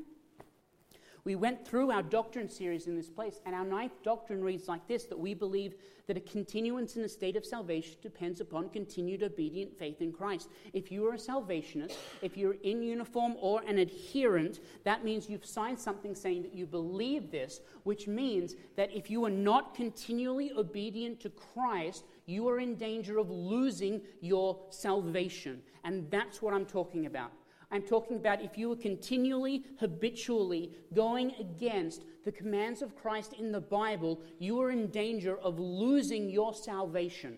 We 1.23 1.35
went 1.35 1.67
through 1.67 1.91
our 1.91 2.01
doctrine 2.01 2.49
series 2.49 2.87
in 2.87 2.95
this 2.95 3.09
place, 3.09 3.39
and 3.45 3.53
our 3.53 3.65
ninth 3.65 4.01
doctrine 4.03 4.43
reads 4.43 4.67
like 4.67 4.87
this 4.87 5.03
that 5.05 5.19
we 5.19 5.35
believe 5.35 5.75
that 6.07 6.17
a 6.17 6.21
continuance 6.21 6.95
in 6.95 7.03
a 7.03 7.09
state 7.09 7.35
of 7.35 7.45
salvation 7.45 7.95
depends 8.01 8.41
upon 8.41 8.69
continued 8.69 9.21
obedient 9.21 9.77
faith 9.77 10.01
in 10.01 10.11
Christ. 10.11 10.49
If 10.73 10.91
you 10.91 11.07
are 11.07 11.13
a 11.13 11.19
salvationist, 11.19 11.95
if 12.23 12.35
you're 12.35 12.55
in 12.63 12.81
uniform 12.81 13.35
or 13.39 13.61
an 13.67 13.77
adherent, 13.77 14.61
that 14.83 15.05
means 15.05 15.29
you've 15.29 15.45
signed 15.45 15.79
something 15.79 16.15
saying 16.15 16.41
that 16.41 16.55
you 16.55 16.65
believe 16.65 17.29
this, 17.29 17.61
which 17.83 18.07
means 18.07 18.55
that 18.75 18.91
if 18.91 19.11
you 19.11 19.23
are 19.23 19.29
not 19.29 19.75
continually 19.75 20.51
obedient 20.57 21.19
to 21.19 21.29
Christ, 21.29 22.03
you 22.25 22.47
are 22.49 22.59
in 22.59 22.75
danger 22.75 23.19
of 23.19 23.29
losing 23.29 24.01
your 24.21 24.59
salvation. 24.71 25.61
And 25.83 26.09
that's 26.09 26.41
what 26.41 26.53
I'm 26.55 26.65
talking 26.65 27.05
about. 27.05 27.31
I'm 27.71 27.83
talking 27.83 28.17
about 28.17 28.41
if 28.41 28.57
you 28.57 28.71
are 28.73 28.75
continually, 28.75 29.63
habitually 29.79 30.71
going 30.93 31.33
against 31.39 32.03
the 32.25 32.31
commands 32.31 32.81
of 32.81 32.95
Christ 32.95 33.33
in 33.33 33.51
the 33.51 33.61
Bible, 33.61 34.19
you 34.39 34.61
are 34.61 34.71
in 34.71 34.87
danger 34.87 35.37
of 35.37 35.57
losing 35.57 36.29
your 36.29 36.53
salvation. 36.53 37.37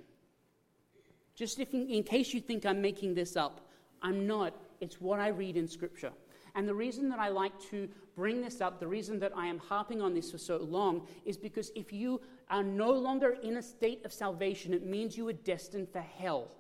Just 1.35 1.59
if 1.59 1.73
in, 1.73 1.87
in 1.87 2.03
case 2.03 2.33
you 2.33 2.41
think 2.41 2.65
I'm 2.65 2.81
making 2.81 3.13
this 3.13 3.37
up, 3.37 3.61
I'm 4.01 4.25
not. 4.25 4.53
It's 4.81 4.99
what 4.99 5.19
I 5.19 5.29
read 5.29 5.55
in 5.55 5.67
Scripture. 5.67 6.11
And 6.55 6.67
the 6.67 6.73
reason 6.73 7.09
that 7.09 7.19
I 7.19 7.29
like 7.29 7.59
to 7.69 7.87
bring 8.15 8.41
this 8.41 8.61
up, 8.61 8.79
the 8.79 8.87
reason 8.87 9.19
that 9.19 9.31
I 9.35 9.47
am 9.47 9.57
harping 9.57 10.01
on 10.01 10.13
this 10.13 10.31
for 10.31 10.37
so 10.37 10.57
long, 10.57 11.07
is 11.25 11.37
because 11.37 11.71
if 11.75 11.91
you 11.91 12.21
are 12.49 12.63
no 12.63 12.91
longer 12.91 13.37
in 13.41 13.57
a 13.57 13.61
state 13.61 14.05
of 14.05 14.13
salvation, 14.13 14.73
it 14.73 14.85
means 14.85 15.17
you 15.17 15.27
are 15.27 15.33
destined 15.33 15.89
for 15.89 16.01
hell. 16.01 16.51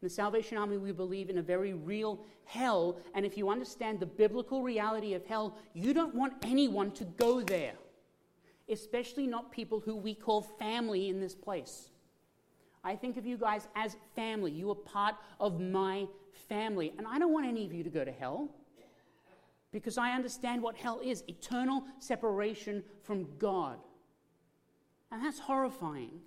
In 0.00 0.06
the 0.06 0.10
Salvation 0.10 0.56
Army, 0.56 0.78
we 0.78 0.92
believe 0.92 1.28
in 1.28 1.38
a 1.38 1.42
very 1.42 1.74
real 1.74 2.24
hell, 2.44 2.98
and 3.14 3.26
if 3.26 3.36
you 3.36 3.50
understand 3.50 4.00
the 4.00 4.06
biblical 4.06 4.62
reality 4.62 5.12
of 5.12 5.26
hell, 5.26 5.58
you 5.74 5.92
don't 5.92 6.14
want 6.14 6.32
anyone 6.42 6.90
to 6.92 7.04
go 7.04 7.42
there, 7.42 7.74
especially 8.70 9.26
not 9.26 9.52
people 9.52 9.78
who 9.78 9.94
we 9.94 10.14
call 10.14 10.40
family 10.40 11.10
in 11.10 11.20
this 11.20 11.34
place. 11.34 11.90
I 12.82 12.96
think 12.96 13.18
of 13.18 13.26
you 13.26 13.36
guys 13.36 13.68
as 13.76 13.96
family. 14.16 14.50
You 14.52 14.70
are 14.70 14.74
part 14.74 15.16
of 15.38 15.60
my 15.60 16.06
family, 16.48 16.94
and 16.96 17.06
I 17.06 17.18
don't 17.18 17.32
want 17.32 17.46
any 17.46 17.66
of 17.66 17.72
you 17.74 17.84
to 17.84 17.90
go 17.90 18.02
to 18.02 18.12
hell 18.12 18.48
because 19.70 19.98
I 19.98 20.12
understand 20.12 20.62
what 20.62 20.76
hell 20.76 21.00
is 21.04 21.22
eternal 21.28 21.84
separation 21.98 22.82
from 23.02 23.28
God. 23.38 23.76
And 25.12 25.22
that's 25.24 25.38
horrifying. 25.38 26.20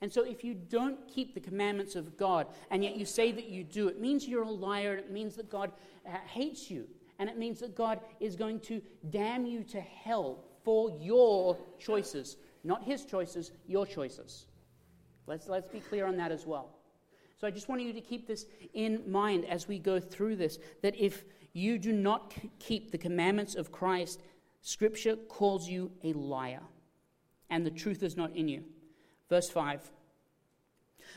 And 0.00 0.12
so, 0.12 0.22
if 0.22 0.44
you 0.44 0.54
don't 0.54 1.08
keep 1.08 1.34
the 1.34 1.40
commandments 1.40 1.96
of 1.96 2.16
God 2.16 2.46
and 2.70 2.84
yet 2.84 2.96
you 2.96 3.04
say 3.04 3.32
that 3.32 3.48
you 3.48 3.64
do, 3.64 3.88
it 3.88 4.00
means 4.00 4.28
you're 4.28 4.44
a 4.44 4.50
liar 4.50 4.92
and 4.92 5.00
it 5.00 5.10
means 5.10 5.34
that 5.36 5.50
God 5.50 5.72
uh, 6.06 6.10
hates 6.26 6.70
you. 6.70 6.86
And 7.18 7.28
it 7.28 7.36
means 7.36 7.58
that 7.60 7.74
God 7.74 8.00
is 8.20 8.36
going 8.36 8.60
to 8.60 8.80
damn 9.10 9.44
you 9.44 9.64
to 9.64 9.80
hell 9.80 10.44
for 10.62 10.96
your 11.00 11.58
choices, 11.80 12.36
not 12.62 12.84
his 12.84 13.04
choices, 13.04 13.50
your 13.66 13.86
choices. 13.86 14.46
Let's, 15.26 15.48
let's 15.48 15.66
be 15.66 15.80
clear 15.80 16.06
on 16.06 16.16
that 16.18 16.30
as 16.30 16.46
well. 16.46 16.70
So, 17.40 17.48
I 17.48 17.50
just 17.50 17.68
want 17.68 17.82
you 17.82 17.92
to 17.92 18.00
keep 18.00 18.28
this 18.28 18.46
in 18.74 19.02
mind 19.10 19.46
as 19.46 19.66
we 19.66 19.80
go 19.80 19.98
through 19.98 20.36
this 20.36 20.60
that 20.82 20.94
if 20.96 21.24
you 21.52 21.76
do 21.76 21.90
not 21.90 22.34
keep 22.60 22.92
the 22.92 22.98
commandments 22.98 23.56
of 23.56 23.72
Christ, 23.72 24.22
Scripture 24.60 25.16
calls 25.16 25.68
you 25.68 25.90
a 26.04 26.12
liar, 26.12 26.62
and 27.50 27.66
the 27.66 27.70
truth 27.70 28.04
is 28.04 28.16
not 28.16 28.36
in 28.36 28.48
you. 28.48 28.64
Verse 29.28 29.50
5. 29.50 29.90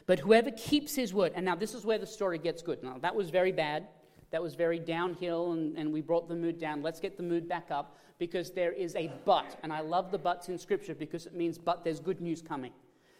But 0.05 0.19
whoever 0.19 0.51
keeps 0.51 0.95
his 0.95 1.13
word, 1.13 1.33
and 1.35 1.45
now 1.45 1.55
this 1.55 1.73
is 1.73 1.85
where 1.85 1.97
the 1.97 2.07
story 2.07 2.37
gets 2.37 2.61
good. 2.61 2.83
Now, 2.83 2.97
that 2.99 3.15
was 3.15 3.29
very 3.29 3.51
bad. 3.51 3.87
That 4.31 4.41
was 4.41 4.55
very 4.55 4.79
downhill, 4.79 5.51
and, 5.51 5.77
and 5.77 5.91
we 5.91 6.01
brought 6.01 6.29
the 6.29 6.35
mood 6.35 6.59
down. 6.59 6.81
Let's 6.81 6.99
get 6.99 7.17
the 7.17 7.23
mood 7.23 7.49
back 7.49 7.67
up 7.69 7.97
because 8.17 8.51
there 8.51 8.71
is 8.71 8.95
a 8.95 9.11
but. 9.25 9.57
And 9.63 9.73
I 9.73 9.81
love 9.81 10.11
the 10.11 10.17
buts 10.17 10.47
in 10.47 10.57
Scripture 10.57 10.95
because 10.95 11.25
it 11.25 11.33
means, 11.33 11.57
but 11.57 11.83
there's 11.83 11.99
good 11.99 12.21
news 12.21 12.41
coming. 12.41 12.71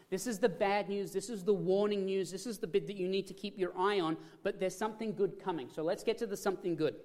This 0.10 0.28
is 0.28 0.40
the 0.40 0.50
bad 0.50 0.90
news. 0.90 1.12
This 1.12 1.30
is 1.30 1.44
the 1.44 1.54
warning 1.54 2.06
news. 2.06 2.32
This 2.32 2.46
is 2.46 2.60
the 2.60 2.68
bit 2.68 2.88
that 2.88 2.98
you 2.98 3.08
need 3.08 3.28
to 3.28 3.34
keep 3.34 3.58
your 3.58 3.72
eye 3.78 4.00
on, 4.00 4.18
but 4.44 4.60
there's 4.60 4.78
something 4.78 5.14
good 5.14 5.40
coming. 5.42 5.70
So 5.74 5.84
let's 5.84 6.04
get 6.04 6.18
to 6.20 6.28
the 6.28 6.38
something 6.38 6.76
good. 6.76 6.96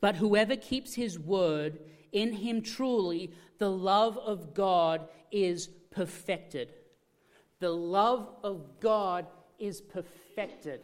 But 0.00 0.16
whoever 0.16 0.56
keeps 0.56 0.94
his 0.94 1.18
word, 1.18 1.80
in 2.16 2.32
him 2.32 2.62
truly 2.62 3.30
the 3.58 3.70
love 3.70 4.16
of 4.16 4.54
God 4.54 5.06
is 5.30 5.66
perfected. 5.90 6.72
The 7.60 7.70
love 7.70 8.30
of 8.42 8.80
God 8.80 9.26
is 9.58 9.82
perfected. 9.82 10.80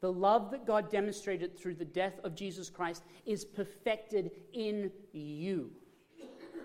The 0.00 0.12
love 0.12 0.52
that 0.52 0.66
God 0.66 0.88
demonstrated 0.88 1.58
through 1.58 1.74
the 1.74 1.84
death 1.84 2.20
of 2.22 2.36
Jesus 2.36 2.70
Christ 2.70 3.02
is 3.26 3.44
perfected 3.44 4.30
in 4.52 4.92
you. 5.12 5.72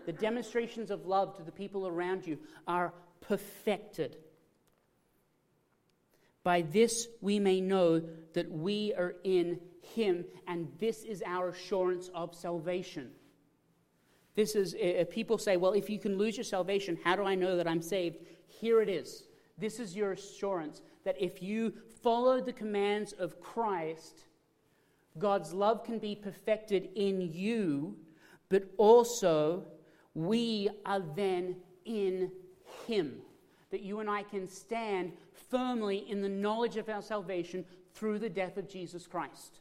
The 0.05 0.13
demonstrations 0.13 0.91
of 0.91 1.07
love 1.07 1.35
to 1.37 1.43
the 1.43 1.51
people 1.51 1.87
around 1.87 2.27
you 2.27 2.37
are 2.67 2.93
perfected. 3.19 4.17
By 6.43 6.61
this 6.61 7.07
we 7.19 7.39
may 7.39 7.61
know 7.61 8.03
that 8.33 8.51
we 8.51 8.93
are 8.93 9.15
in 9.23 9.59
Him, 9.81 10.25
and 10.47 10.67
this 10.77 11.03
is 11.03 11.23
our 11.25 11.49
assurance 11.49 12.11
of 12.13 12.35
salvation. 12.35 13.09
This 14.35 14.55
is, 14.55 14.75
uh, 14.75 15.05
people 15.09 15.37
say, 15.37 15.57
well, 15.57 15.71
if 15.71 15.89
you 15.89 15.97
can 15.97 16.17
lose 16.17 16.35
your 16.37 16.43
salvation, 16.43 16.97
how 17.03 17.15
do 17.15 17.23
I 17.23 17.35
know 17.35 17.55
that 17.55 17.67
I'm 17.67 17.81
saved? 17.81 18.17
Here 18.47 18.81
it 18.81 18.89
is. 18.89 19.23
This 19.57 19.79
is 19.79 19.95
your 19.95 20.11
assurance 20.11 20.81
that 21.05 21.15
if 21.19 21.41
you 21.41 21.73
follow 22.03 22.41
the 22.41 22.51
commands 22.51 23.13
of 23.13 23.39
Christ, 23.39 24.25
God's 25.17 25.53
love 25.53 25.83
can 25.85 25.99
be 25.99 26.15
perfected 26.15 26.89
in 26.95 27.21
you, 27.21 27.95
but 28.49 28.63
also 28.77 29.65
we 30.13 30.69
are 30.85 31.01
then 31.15 31.55
in 31.85 32.31
Him. 32.85 33.21
That 33.71 33.81
you 33.81 33.99
and 33.99 34.09
I 34.09 34.23
can 34.23 34.49
stand 34.49 35.13
firmly 35.49 36.09
in 36.09 36.21
the 36.21 36.29
knowledge 36.29 36.75
of 36.75 36.89
our 36.89 37.01
salvation 37.01 37.65
through 37.93 38.19
the 38.19 38.29
death 38.29 38.57
of 38.57 38.67
Jesus 38.67 39.07
Christ. 39.07 39.59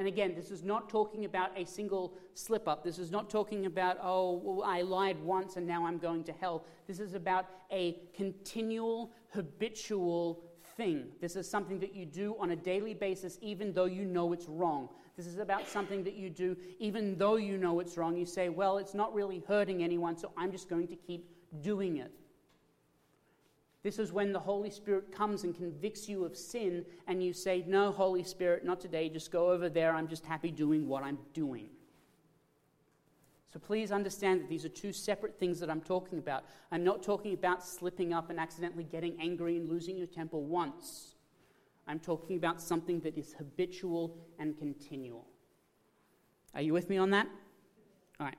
And 0.00 0.08
again, 0.08 0.32
this 0.34 0.50
is 0.50 0.64
not 0.64 0.88
talking 0.88 1.26
about 1.26 1.50
a 1.58 1.66
single 1.66 2.14
slip 2.32 2.66
up. 2.66 2.82
This 2.82 2.98
is 2.98 3.10
not 3.10 3.28
talking 3.28 3.66
about, 3.66 3.98
oh, 4.02 4.40
well, 4.42 4.66
I 4.66 4.80
lied 4.80 5.22
once 5.22 5.56
and 5.56 5.66
now 5.66 5.84
I'm 5.84 5.98
going 5.98 6.24
to 6.24 6.32
hell. 6.32 6.64
This 6.86 7.00
is 7.00 7.12
about 7.12 7.44
a 7.70 7.98
continual, 8.14 9.10
habitual 9.28 10.42
thing. 10.74 11.08
This 11.20 11.36
is 11.36 11.46
something 11.46 11.78
that 11.80 11.94
you 11.94 12.06
do 12.06 12.34
on 12.40 12.52
a 12.52 12.56
daily 12.56 12.94
basis, 12.94 13.36
even 13.42 13.74
though 13.74 13.84
you 13.84 14.06
know 14.06 14.32
it's 14.32 14.48
wrong. 14.48 14.88
This 15.18 15.26
is 15.26 15.36
about 15.36 15.68
something 15.68 16.02
that 16.04 16.14
you 16.14 16.30
do 16.30 16.56
even 16.78 17.18
though 17.18 17.36
you 17.36 17.58
know 17.58 17.78
it's 17.80 17.98
wrong. 17.98 18.16
You 18.16 18.24
say, 18.24 18.48
well, 18.48 18.78
it's 18.78 18.94
not 18.94 19.12
really 19.12 19.42
hurting 19.46 19.84
anyone, 19.84 20.16
so 20.16 20.32
I'm 20.34 20.50
just 20.50 20.70
going 20.70 20.88
to 20.88 20.96
keep 20.96 21.28
doing 21.60 21.98
it. 21.98 22.10
This 23.82 23.98
is 23.98 24.12
when 24.12 24.32
the 24.32 24.40
Holy 24.40 24.70
Spirit 24.70 25.10
comes 25.10 25.44
and 25.44 25.56
convicts 25.56 26.08
you 26.08 26.24
of 26.24 26.36
sin, 26.36 26.84
and 27.06 27.24
you 27.24 27.32
say, 27.32 27.64
No, 27.66 27.92
Holy 27.92 28.22
Spirit, 28.22 28.64
not 28.64 28.80
today. 28.80 29.08
Just 29.08 29.30
go 29.30 29.50
over 29.50 29.68
there. 29.68 29.94
I'm 29.94 30.08
just 30.08 30.26
happy 30.26 30.50
doing 30.50 30.86
what 30.86 31.02
I'm 31.02 31.18
doing. 31.32 31.68
So 33.52 33.58
please 33.58 33.90
understand 33.90 34.42
that 34.42 34.48
these 34.48 34.64
are 34.64 34.68
two 34.68 34.92
separate 34.92 35.38
things 35.40 35.58
that 35.58 35.70
I'm 35.70 35.80
talking 35.80 36.18
about. 36.18 36.44
I'm 36.70 36.84
not 36.84 37.02
talking 37.02 37.34
about 37.34 37.66
slipping 37.66 38.12
up 38.12 38.30
and 38.30 38.38
accidentally 38.38 38.84
getting 38.84 39.16
angry 39.20 39.56
and 39.56 39.68
losing 39.68 39.96
your 39.96 40.06
temper 40.06 40.38
once. 40.38 41.16
I'm 41.88 41.98
talking 41.98 42.36
about 42.36 42.62
something 42.62 43.00
that 43.00 43.18
is 43.18 43.34
habitual 43.36 44.16
and 44.38 44.56
continual. 44.56 45.26
Are 46.54 46.62
you 46.62 46.72
with 46.72 46.88
me 46.88 46.98
on 46.98 47.10
that? 47.10 47.26
All 48.20 48.26
right. 48.26 48.38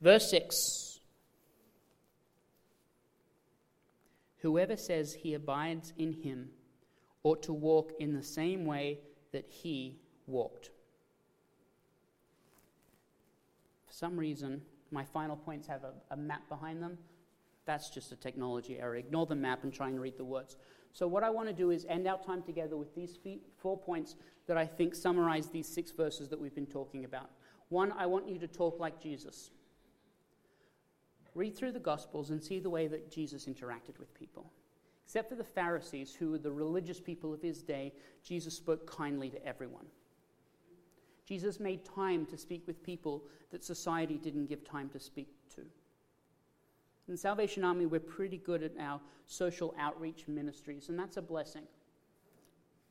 Verse 0.00 0.28
6 0.30 0.95
Whoever 4.46 4.76
says 4.76 5.12
he 5.12 5.34
abides 5.34 5.92
in 5.98 6.12
him 6.12 6.50
ought 7.24 7.42
to 7.42 7.52
walk 7.52 7.90
in 7.98 8.14
the 8.14 8.22
same 8.22 8.64
way 8.64 9.00
that 9.32 9.44
he 9.48 9.98
walked. 10.28 10.70
For 13.88 13.92
some 13.92 14.16
reason, 14.16 14.62
my 14.92 15.02
final 15.02 15.34
points 15.34 15.66
have 15.66 15.82
a, 15.82 15.94
a 16.12 16.16
map 16.16 16.48
behind 16.48 16.80
them. 16.80 16.96
That's 17.64 17.90
just 17.90 18.12
a 18.12 18.16
technology 18.16 18.78
error. 18.78 18.94
Ignore 18.94 19.26
the 19.26 19.34
map 19.34 19.64
and 19.64 19.72
try 19.72 19.88
and 19.88 20.00
read 20.00 20.16
the 20.16 20.24
words. 20.24 20.54
So, 20.92 21.08
what 21.08 21.24
I 21.24 21.30
want 21.30 21.48
to 21.48 21.52
do 21.52 21.72
is 21.72 21.84
end 21.88 22.06
our 22.06 22.22
time 22.22 22.44
together 22.44 22.76
with 22.76 22.94
these 22.94 23.18
four 23.58 23.76
points 23.76 24.14
that 24.46 24.56
I 24.56 24.64
think 24.64 24.94
summarize 24.94 25.48
these 25.48 25.66
six 25.66 25.90
verses 25.90 26.28
that 26.28 26.40
we've 26.40 26.54
been 26.54 26.66
talking 26.66 27.04
about. 27.04 27.30
One, 27.68 27.90
I 27.98 28.06
want 28.06 28.28
you 28.28 28.38
to 28.38 28.46
talk 28.46 28.78
like 28.78 29.02
Jesus. 29.02 29.50
Read 31.36 31.54
through 31.54 31.72
the 31.72 31.78
Gospels 31.78 32.30
and 32.30 32.42
see 32.42 32.58
the 32.58 32.70
way 32.70 32.86
that 32.88 33.10
Jesus 33.10 33.44
interacted 33.44 33.98
with 33.98 34.14
people. 34.14 34.50
Except 35.04 35.28
for 35.28 35.34
the 35.34 35.44
Pharisees, 35.44 36.14
who 36.14 36.30
were 36.30 36.38
the 36.38 36.50
religious 36.50 36.98
people 36.98 37.32
of 37.32 37.42
his 37.42 37.62
day, 37.62 37.92
Jesus 38.24 38.54
spoke 38.54 38.90
kindly 38.90 39.28
to 39.30 39.46
everyone. 39.46 39.84
Jesus 41.26 41.60
made 41.60 41.84
time 41.84 42.24
to 42.26 42.38
speak 42.38 42.66
with 42.66 42.82
people 42.82 43.22
that 43.50 43.62
society 43.62 44.16
didn't 44.16 44.46
give 44.46 44.64
time 44.64 44.88
to 44.88 44.98
speak 44.98 45.28
to. 45.54 45.62
In 47.06 47.16
Salvation 47.16 47.64
Army, 47.64 47.84
we're 47.86 48.00
pretty 48.00 48.38
good 48.38 48.62
at 48.62 48.72
our 48.80 48.98
social 49.26 49.74
outreach 49.78 50.26
ministries, 50.26 50.88
and 50.88 50.98
that's 50.98 51.18
a 51.18 51.22
blessing. 51.22 51.64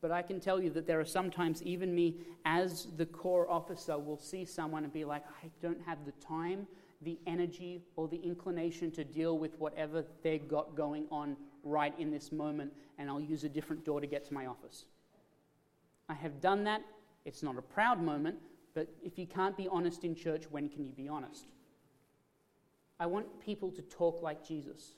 But 0.02 0.12
I 0.12 0.22
can 0.22 0.40
tell 0.40 0.62
you 0.62 0.70
that 0.70 0.86
there 0.86 1.00
are 1.00 1.06
sometimes, 1.06 1.64
even 1.64 1.96
me, 1.96 2.18
as 2.46 2.90
the 2.96 3.08
corps 3.08 3.50
officer, 3.50 3.98
will 3.98 4.20
see 4.20 4.46
someone 4.46 4.84
and 4.84 4.94
be 4.94 5.04
like, 5.04 5.24
I 5.44 5.50
don't 5.62 5.82
have 5.86 6.06
the 6.06 6.14
time 6.24 6.68
the 7.02 7.20
energy 7.28 7.82
or 7.96 8.08
the 8.08 8.18
inclination 8.18 8.92
to 8.92 9.04
deal 9.04 9.38
with 9.38 9.60
whatever 9.60 10.06
they've 10.24 10.48
got 10.48 10.76
going 10.76 11.06
on 11.12 11.36
right 11.64 11.94
in 12.00 12.12
this 12.12 12.32
moment, 12.32 12.72
and 12.98 13.10
I'll 13.10 13.22
use 13.22 13.44
a 13.44 13.50
different 13.50 13.84
door 13.86 14.02
to 14.02 14.08
get 14.08 14.26
to 14.26 14.34
my 14.34 14.46
office. 14.46 14.86
I 16.08 16.14
have 16.14 16.40
done 16.40 16.64
that. 16.66 16.82
It's 17.26 17.42
not 17.42 17.58
a 17.58 17.62
proud 17.62 18.02
moment, 18.02 18.38
but 18.74 18.88
if 19.04 19.18
you 19.18 19.26
can't 19.26 19.58
be 19.58 19.68
honest 19.68 20.04
in 20.04 20.16
church, 20.16 20.46
when 20.52 20.70
can 20.70 20.86
you 20.86 20.92
be 20.92 21.08
honest? 21.08 21.46
I 23.00 23.08
want 23.08 23.40
people 23.40 23.72
to 23.72 23.82
talk 23.82 24.22
like 24.22 24.48
Jesus, 24.48 24.96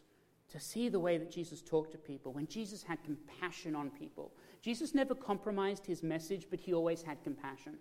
to 0.50 0.60
see 0.60 0.90
the 0.90 1.00
way 1.00 1.18
that 1.18 1.32
Jesus 1.32 1.62
talked 1.62 1.92
to 1.94 1.98
people, 1.98 2.34
when 2.34 2.48
Jesus 2.48 2.84
had 2.84 3.04
compassion 3.04 3.76
on 3.76 3.90
people. 3.90 4.32
Jesus 4.62 4.94
never 4.94 5.16
compromised 5.16 5.86
his 5.86 6.04
message, 6.04 6.48
but 6.50 6.60
he 6.60 6.74
always 6.74 7.02
had 7.02 7.24
compassion. 7.24 7.78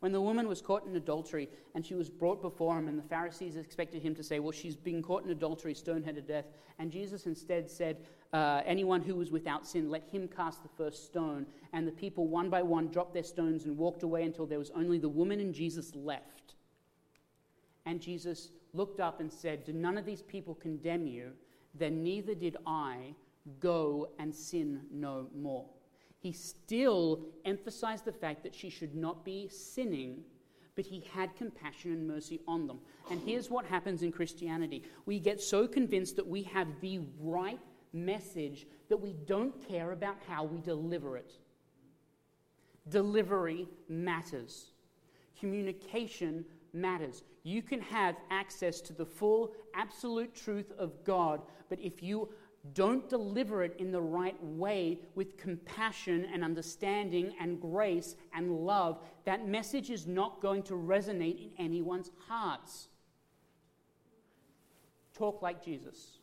When 0.00 0.12
the 0.12 0.20
woman 0.20 0.48
was 0.48 0.62
caught 0.62 0.86
in 0.86 0.96
adultery 0.96 1.48
and 1.74 1.84
she 1.84 1.94
was 1.94 2.08
brought 2.08 2.40
before 2.40 2.78
him, 2.78 2.88
and 2.88 2.98
the 2.98 3.02
Pharisees 3.02 3.56
expected 3.56 4.02
him 4.02 4.14
to 4.14 4.22
say, 4.22 4.40
Well, 4.40 4.52
she's 4.52 4.76
been 4.76 5.02
caught 5.02 5.24
in 5.24 5.30
adultery, 5.30 5.74
stone 5.74 6.02
her 6.04 6.12
to 6.12 6.22
death. 6.22 6.46
And 6.78 6.90
Jesus 6.90 7.26
instead 7.26 7.70
said, 7.70 7.98
uh, 8.32 8.62
Anyone 8.64 9.02
who 9.02 9.14
was 9.14 9.30
without 9.30 9.66
sin, 9.66 9.90
let 9.90 10.08
him 10.08 10.26
cast 10.26 10.62
the 10.62 10.70
first 10.70 11.04
stone. 11.04 11.46
And 11.74 11.86
the 11.86 11.92
people, 11.92 12.28
one 12.28 12.48
by 12.48 12.62
one, 12.62 12.88
dropped 12.88 13.12
their 13.12 13.22
stones 13.22 13.66
and 13.66 13.76
walked 13.76 14.02
away 14.02 14.24
until 14.24 14.46
there 14.46 14.58
was 14.58 14.70
only 14.70 14.98
the 14.98 15.08
woman 15.08 15.38
and 15.38 15.54
Jesus 15.54 15.94
left. 15.94 16.54
And 17.84 18.00
Jesus 18.00 18.52
looked 18.72 19.00
up 19.00 19.20
and 19.20 19.30
said, 19.30 19.64
Do 19.64 19.74
none 19.74 19.98
of 19.98 20.06
these 20.06 20.22
people 20.22 20.54
condemn 20.54 21.06
you? 21.06 21.32
Then 21.74 22.02
neither 22.02 22.34
did 22.34 22.56
I. 22.66 23.14
Go 23.58 24.10
and 24.18 24.34
sin 24.34 24.82
no 24.92 25.26
more 25.34 25.66
he 26.20 26.32
still 26.32 27.22
emphasized 27.46 28.04
the 28.04 28.12
fact 28.12 28.42
that 28.42 28.54
she 28.54 28.68
should 28.68 28.94
not 28.94 29.24
be 29.24 29.48
sinning, 29.48 30.22
but 30.76 30.84
he 30.84 31.02
had 31.12 31.34
compassion 31.34 31.92
and 31.92 32.06
mercy 32.06 32.40
on 32.46 32.66
them. 32.66 32.78
And 33.10 33.20
here's 33.24 33.50
what 33.50 33.64
happens 33.64 34.02
in 34.02 34.12
Christianity 34.12 34.84
we 35.06 35.18
get 35.18 35.40
so 35.40 35.66
convinced 35.66 36.16
that 36.16 36.26
we 36.26 36.42
have 36.44 36.68
the 36.80 37.00
right 37.18 37.58
message 37.92 38.66
that 38.90 38.98
we 38.98 39.14
don't 39.26 39.66
care 39.66 39.92
about 39.92 40.16
how 40.28 40.44
we 40.44 40.60
deliver 40.60 41.16
it. 41.16 41.32
Delivery 42.88 43.66
matters, 43.88 44.72
communication 45.38 46.44
matters. 46.74 47.22
You 47.44 47.62
can 47.62 47.80
have 47.80 48.16
access 48.30 48.82
to 48.82 48.92
the 48.92 49.06
full, 49.06 49.52
absolute 49.74 50.34
truth 50.34 50.70
of 50.78 51.02
God, 51.04 51.40
but 51.70 51.80
if 51.80 52.02
you 52.02 52.28
don't 52.74 53.08
deliver 53.08 53.62
it 53.62 53.76
in 53.78 53.90
the 53.90 54.00
right 54.00 54.36
way 54.42 54.98
with 55.14 55.38
compassion 55.38 56.26
and 56.32 56.44
understanding 56.44 57.34
and 57.40 57.60
grace 57.60 58.16
and 58.34 58.50
love, 58.50 59.02
that 59.24 59.48
message 59.48 59.90
is 59.90 60.06
not 60.06 60.42
going 60.42 60.62
to 60.64 60.74
resonate 60.74 61.42
in 61.42 61.50
anyone's 61.58 62.10
hearts. 62.28 62.88
Talk 65.14 65.40
like 65.40 65.64
Jesus. 65.64 66.18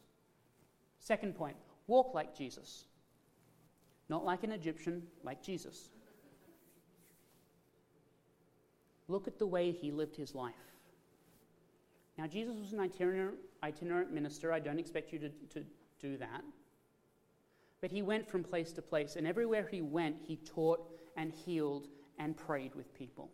Second 1.00 1.36
point 1.36 1.56
walk 1.88 2.14
like 2.14 2.36
Jesus. 2.36 2.86
Not 4.10 4.24
like 4.24 4.44
an 4.44 4.52
Egyptian, 4.52 5.04
like 5.24 5.42
Jesus. 5.42 5.90
Look 9.08 9.28
at 9.28 9.40
the 9.40 9.48
way 9.48 9.72
he 9.72 9.92
lived 9.92 10.16
his 10.16 10.36
life. 10.36 10.54
Now, 12.18 12.28
Jesus 12.28 12.56
was 12.58 12.74
an 12.74 12.80
itinerant, 12.80 13.38
itinerant 13.64 14.12
minister. 14.12 14.52
I 14.52 14.60
don't 14.60 14.80
expect 14.80 15.14
you 15.14 15.20
to, 15.20 15.30
to 15.30 15.66
do 16.00 16.18
that. 16.18 16.44
But 17.82 17.92
he 17.92 18.02
went 18.02 18.28
from 18.28 18.44
place 18.44 18.72
to 18.74 18.82
place, 18.82 19.16
and 19.16 19.28
everywhere 19.28 19.68
he 19.70 19.82
went, 19.82 20.18
he 20.26 20.38
taught 20.38 20.90
and 21.16 21.32
healed 21.32 21.88
and 22.18 22.36
prayed 22.36 22.74
with 22.76 22.94
people. 22.94 23.30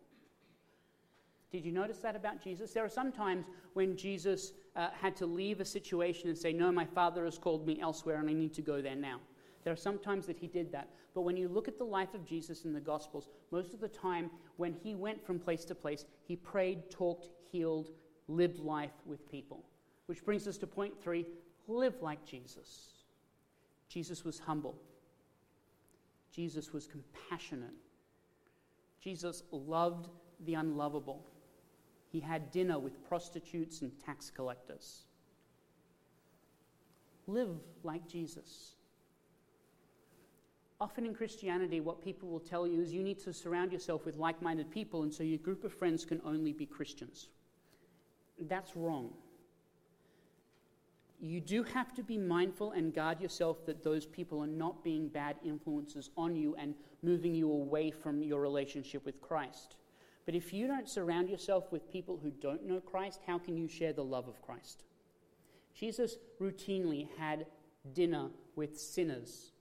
Did 1.50 1.64
you 1.64 1.72
notice 1.72 1.98
that 1.98 2.16
about 2.16 2.42
Jesus? 2.42 2.72
There 2.72 2.84
are 2.84 2.88
some 2.88 3.12
times 3.12 3.46
when 3.74 3.96
Jesus 3.96 4.52
uh, 4.74 4.88
had 4.92 5.14
to 5.16 5.26
leave 5.26 5.60
a 5.60 5.64
situation 5.64 6.28
and 6.28 6.36
say, 6.36 6.52
No, 6.52 6.72
my 6.72 6.84
Father 6.84 7.24
has 7.24 7.38
called 7.38 7.64
me 7.64 7.80
elsewhere 7.80 8.16
and 8.16 8.28
I 8.28 8.32
need 8.32 8.52
to 8.54 8.62
go 8.62 8.82
there 8.82 8.96
now. 8.96 9.20
There 9.62 9.72
are 9.72 9.76
some 9.76 9.98
times 9.98 10.26
that 10.26 10.36
he 10.36 10.48
did 10.48 10.72
that. 10.72 10.88
But 11.14 11.22
when 11.22 11.36
you 11.36 11.48
look 11.48 11.68
at 11.68 11.78
the 11.78 11.84
life 11.84 12.12
of 12.12 12.26
Jesus 12.26 12.64
in 12.64 12.72
the 12.72 12.80
Gospels, 12.80 13.28
most 13.52 13.72
of 13.72 13.80
the 13.80 13.88
time 13.88 14.30
when 14.56 14.72
he 14.72 14.96
went 14.96 15.24
from 15.24 15.38
place 15.38 15.64
to 15.66 15.76
place, 15.76 16.04
he 16.26 16.34
prayed, 16.34 16.90
talked, 16.90 17.28
healed, 17.50 17.90
lived 18.26 18.58
life 18.58 18.90
with 19.06 19.30
people. 19.30 19.64
Which 20.06 20.24
brings 20.24 20.48
us 20.48 20.58
to 20.58 20.66
point 20.66 21.00
three 21.00 21.24
live 21.68 21.94
like 22.02 22.24
Jesus. 22.24 22.94
Jesus 23.88 24.24
was 24.24 24.38
humble. 24.38 24.74
Jesus 26.32 26.72
was 26.72 26.86
compassionate. 26.86 27.74
Jesus 29.00 29.42
loved 29.52 30.08
the 30.44 30.54
unlovable. 30.54 31.24
He 32.10 32.20
had 32.20 32.50
dinner 32.50 32.78
with 32.78 33.06
prostitutes 33.06 33.82
and 33.82 33.92
tax 34.04 34.30
collectors. 34.30 35.02
Live 37.26 37.50
like 37.82 38.06
Jesus. 38.08 38.74
Often 40.80 41.06
in 41.06 41.14
Christianity, 41.14 41.80
what 41.80 42.02
people 42.02 42.28
will 42.28 42.40
tell 42.40 42.66
you 42.66 42.80
is 42.80 42.92
you 42.92 43.02
need 43.02 43.20
to 43.20 43.32
surround 43.32 43.72
yourself 43.72 44.04
with 44.04 44.16
like 44.16 44.42
minded 44.42 44.70
people, 44.70 45.02
and 45.02 45.12
so 45.12 45.22
your 45.22 45.38
group 45.38 45.64
of 45.64 45.72
friends 45.72 46.04
can 46.04 46.20
only 46.24 46.52
be 46.52 46.66
Christians. 46.66 47.28
That's 48.38 48.76
wrong 48.76 49.10
you 51.24 51.40
do 51.40 51.62
have 51.62 51.94
to 51.94 52.02
be 52.02 52.18
mindful 52.18 52.72
and 52.72 52.92
guard 52.94 53.20
yourself 53.20 53.64
that 53.66 53.82
those 53.82 54.04
people 54.04 54.42
are 54.42 54.46
not 54.46 54.84
being 54.84 55.08
bad 55.08 55.36
influences 55.44 56.10
on 56.16 56.36
you 56.36 56.54
and 56.56 56.74
moving 57.02 57.34
you 57.34 57.50
away 57.50 57.90
from 57.90 58.22
your 58.22 58.40
relationship 58.40 59.04
with 59.06 59.20
Christ. 59.20 59.76
But 60.26 60.34
if 60.34 60.52
you 60.52 60.66
don't 60.66 60.88
surround 60.88 61.30
yourself 61.30 61.72
with 61.72 61.90
people 61.90 62.18
who 62.22 62.30
don't 62.30 62.66
know 62.66 62.80
Christ, 62.80 63.20
how 63.26 63.38
can 63.38 63.56
you 63.56 63.68
share 63.68 63.92
the 63.92 64.04
love 64.04 64.28
of 64.28 64.42
Christ? 64.42 64.84
Jesus 65.74 66.16
routinely 66.40 67.08
had 67.18 67.46
dinner 67.94 68.28
with 68.54 68.78
sinners, 68.78 69.52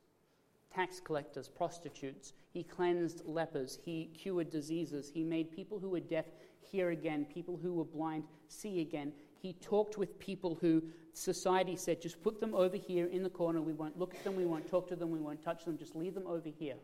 tax 0.74 1.00
collectors, 1.00 1.48
prostitutes. 1.48 2.34
He 2.52 2.64
cleansed 2.64 3.24
lepers. 3.26 3.80
He 3.84 4.12
cured 4.14 4.50
diseases. 4.50 5.12
He 5.14 5.24
made 5.24 5.52
people 5.52 5.80
who 5.80 5.90
were 5.90 6.00
deaf 6.00 6.26
hear 6.62 6.90
again, 6.92 7.26
people 7.26 7.58
who 7.62 7.74
were 7.74 7.86
blind 7.86 8.24
see 8.48 8.82
again. 8.82 9.12
He 9.44 9.52
talked 9.52 9.98
with 9.98 10.18
people 10.20 10.58
who 10.62 10.82
society 11.12 11.76
said, 11.76 12.02
just 12.02 12.24
put 12.24 12.40
them 12.40 12.56
over 12.56 12.78
here 12.78 13.08
in 13.08 13.24
the 13.24 13.30
corner. 13.30 13.62
We 13.62 13.74
won't 13.74 14.00
look 14.00 14.16
at 14.16 14.24
them, 14.24 14.38
we 14.38 14.46
won't 14.46 14.70
talk 14.70 14.88
to 14.88 14.96
them, 14.96 15.12
we 15.12 15.20
won't 15.20 15.44
touch 15.44 15.66
them, 15.66 15.78
just 15.78 15.98
leave 15.98 16.14
them 16.14 16.26
over 16.26 16.48
here. 16.48 16.76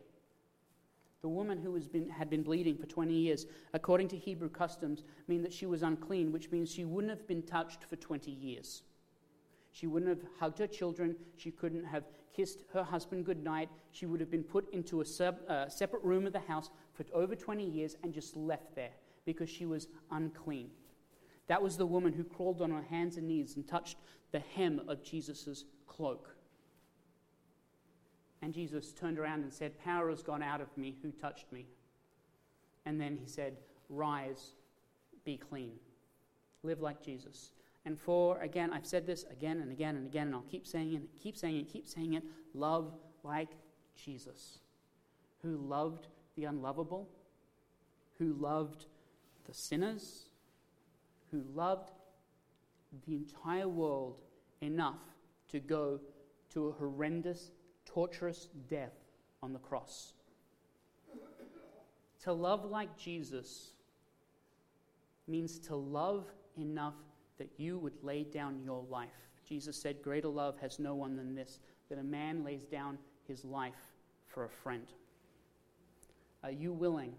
The 1.22 1.28
woman 1.28 1.56
who 1.56 1.80
been, 1.80 2.10
had 2.10 2.28
been 2.28 2.42
bleeding 2.42 2.76
for 2.76 2.84
20 2.84 3.14
years, 3.14 3.46
according 3.72 4.08
to 4.08 4.16
Hebrew 4.18 4.50
customs, 4.50 5.04
mean 5.26 5.42
that 5.42 5.54
she 5.54 5.64
was 5.64 5.82
unclean, 5.82 6.32
which 6.32 6.50
means 6.50 6.70
she 6.70 6.84
wouldn't 6.84 7.10
have 7.10 7.26
been 7.26 7.42
touched 7.42 7.84
for 7.84 7.96
20 7.96 8.30
years. 8.30 8.82
She 9.72 9.86
wouldn't 9.86 10.10
have 10.10 10.28
hugged 10.38 10.58
her 10.58 10.66
children. 10.66 11.16
She 11.38 11.50
couldn't 11.50 11.84
have 11.84 12.04
kissed 12.36 12.64
her 12.74 12.82
husband 12.82 13.24
goodnight. 13.24 13.70
She 13.92 14.04
would 14.04 14.20
have 14.20 14.30
been 14.30 14.44
put 14.44 14.70
into 14.74 15.00
a 15.00 15.04
sub, 15.06 15.38
uh, 15.48 15.70
separate 15.70 16.02
room 16.04 16.26
of 16.26 16.34
the 16.34 16.40
house 16.40 16.68
for 16.92 17.06
over 17.14 17.34
20 17.34 17.64
years 17.64 17.96
and 18.02 18.12
just 18.12 18.36
left 18.36 18.74
there 18.74 18.92
because 19.24 19.48
she 19.48 19.64
was 19.64 19.88
unclean. 20.10 20.70
That 21.50 21.62
was 21.62 21.76
the 21.76 21.84
woman 21.84 22.12
who 22.12 22.22
crawled 22.22 22.62
on 22.62 22.70
her 22.70 22.84
hands 22.90 23.16
and 23.16 23.26
knees 23.26 23.56
and 23.56 23.66
touched 23.66 23.96
the 24.30 24.38
hem 24.38 24.82
of 24.86 25.02
Jesus' 25.02 25.64
cloak. 25.88 26.36
And 28.40 28.54
Jesus 28.54 28.92
turned 28.92 29.18
around 29.18 29.42
and 29.42 29.52
said, 29.52 29.76
Power 29.82 30.10
has 30.10 30.22
gone 30.22 30.44
out 30.44 30.60
of 30.60 30.68
me. 30.78 30.94
Who 31.02 31.10
touched 31.10 31.50
me? 31.50 31.66
And 32.86 33.00
then 33.00 33.18
he 33.20 33.26
said, 33.26 33.56
Rise, 33.88 34.52
be 35.24 35.36
clean. 35.36 35.72
Live 36.62 36.82
like 36.82 37.02
Jesus. 37.02 37.50
And 37.84 37.98
for, 37.98 38.40
again, 38.40 38.72
I've 38.72 38.86
said 38.86 39.04
this 39.04 39.24
again 39.28 39.58
and 39.58 39.72
again 39.72 39.96
and 39.96 40.06
again, 40.06 40.28
and 40.28 40.36
I'll 40.36 40.42
keep 40.42 40.68
saying 40.68 40.94
it, 40.94 41.02
keep 41.20 41.36
saying 41.36 41.56
it, 41.56 41.68
keep 41.68 41.88
saying 41.88 42.14
it. 42.14 42.22
Love 42.54 42.94
like 43.24 43.50
Jesus, 43.96 44.60
who 45.42 45.56
loved 45.56 46.06
the 46.36 46.44
unlovable, 46.44 47.08
who 48.20 48.34
loved 48.34 48.86
the 49.48 49.52
sinners, 49.52 50.29
who 51.30 51.42
loved 51.54 51.90
the 53.06 53.14
entire 53.14 53.68
world 53.68 54.20
enough 54.60 55.00
to 55.48 55.60
go 55.60 56.00
to 56.52 56.68
a 56.68 56.72
horrendous, 56.72 57.50
torturous 57.84 58.48
death 58.68 58.94
on 59.42 59.52
the 59.52 59.58
cross. 59.58 60.14
To 62.24 62.32
love 62.32 62.64
like 62.64 62.96
Jesus 62.98 63.70
means 65.26 65.58
to 65.60 65.76
love 65.76 66.26
enough 66.58 66.94
that 67.38 67.50
you 67.56 67.78
would 67.78 67.94
lay 68.02 68.24
down 68.24 68.60
your 68.62 68.84
life. 68.90 69.08
Jesus 69.48 69.80
said, 69.80 70.02
Greater 70.02 70.28
love 70.28 70.58
has 70.60 70.78
no 70.78 70.94
one 70.94 71.16
than 71.16 71.34
this, 71.34 71.60
that 71.88 71.98
a 71.98 72.02
man 72.02 72.44
lays 72.44 72.64
down 72.64 72.98
his 73.26 73.44
life 73.44 73.72
for 74.26 74.44
a 74.44 74.50
friend. 74.50 74.86
Are 76.44 76.50
you 76.50 76.72
willing 76.72 77.14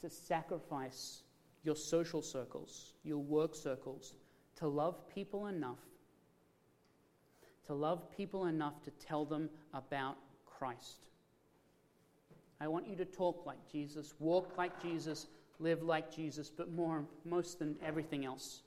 to 0.00 0.10
sacrifice 0.10 1.22
your 1.66 1.76
social 1.76 2.22
circles, 2.22 2.94
your 3.02 3.18
work 3.18 3.54
circles, 3.54 4.14
to 4.56 4.68
love 4.68 4.96
people 5.14 5.48
enough, 5.48 5.80
to 7.66 7.74
love 7.74 8.08
people 8.16 8.46
enough 8.46 8.80
to 8.84 8.90
tell 8.92 9.24
them 9.24 9.50
about 9.74 10.16
Christ? 10.46 11.08
I 12.60 12.68
want 12.68 12.86
you 12.86 12.96
to 12.96 13.04
talk 13.04 13.44
like 13.44 13.58
Jesus, 13.70 14.14
walk 14.18 14.56
like 14.56 14.80
Jesus, 14.80 15.26
live 15.58 15.82
like 15.82 16.14
Jesus, 16.14 16.48
but 16.48 16.70
more, 16.70 17.04
most 17.24 17.58
than 17.58 17.76
everything 17.84 18.24
else, 18.24 18.62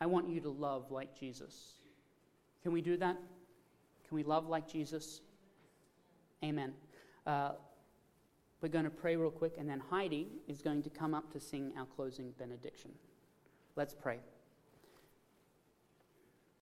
I 0.00 0.06
want 0.06 0.28
you 0.28 0.40
to 0.40 0.50
love 0.50 0.90
like 0.90 1.18
Jesus. 1.18 1.74
Can 2.62 2.72
we 2.72 2.82
do 2.82 2.96
that? 2.96 3.16
Can 4.08 4.16
we 4.16 4.24
love 4.24 4.48
like 4.48 4.68
Jesus? 4.68 5.20
Amen. 6.42 6.72
Uh, 7.26 7.52
we're 8.60 8.68
going 8.68 8.84
to 8.84 8.90
pray 8.90 9.16
real 9.16 9.30
quick, 9.30 9.54
and 9.58 9.68
then 9.68 9.80
Heidi 9.90 10.28
is 10.46 10.60
going 10.60 10.82
to 10.82 10.90
come 10.90 11.14
up 11.14 11.32
to 11.32 11.40
sing 11.40 11.72
our 11.78 11.86
closing 11.86 12.32
benediction. 12.38 12.90
Let's 13.76 13.94
pray. 13.94 14.18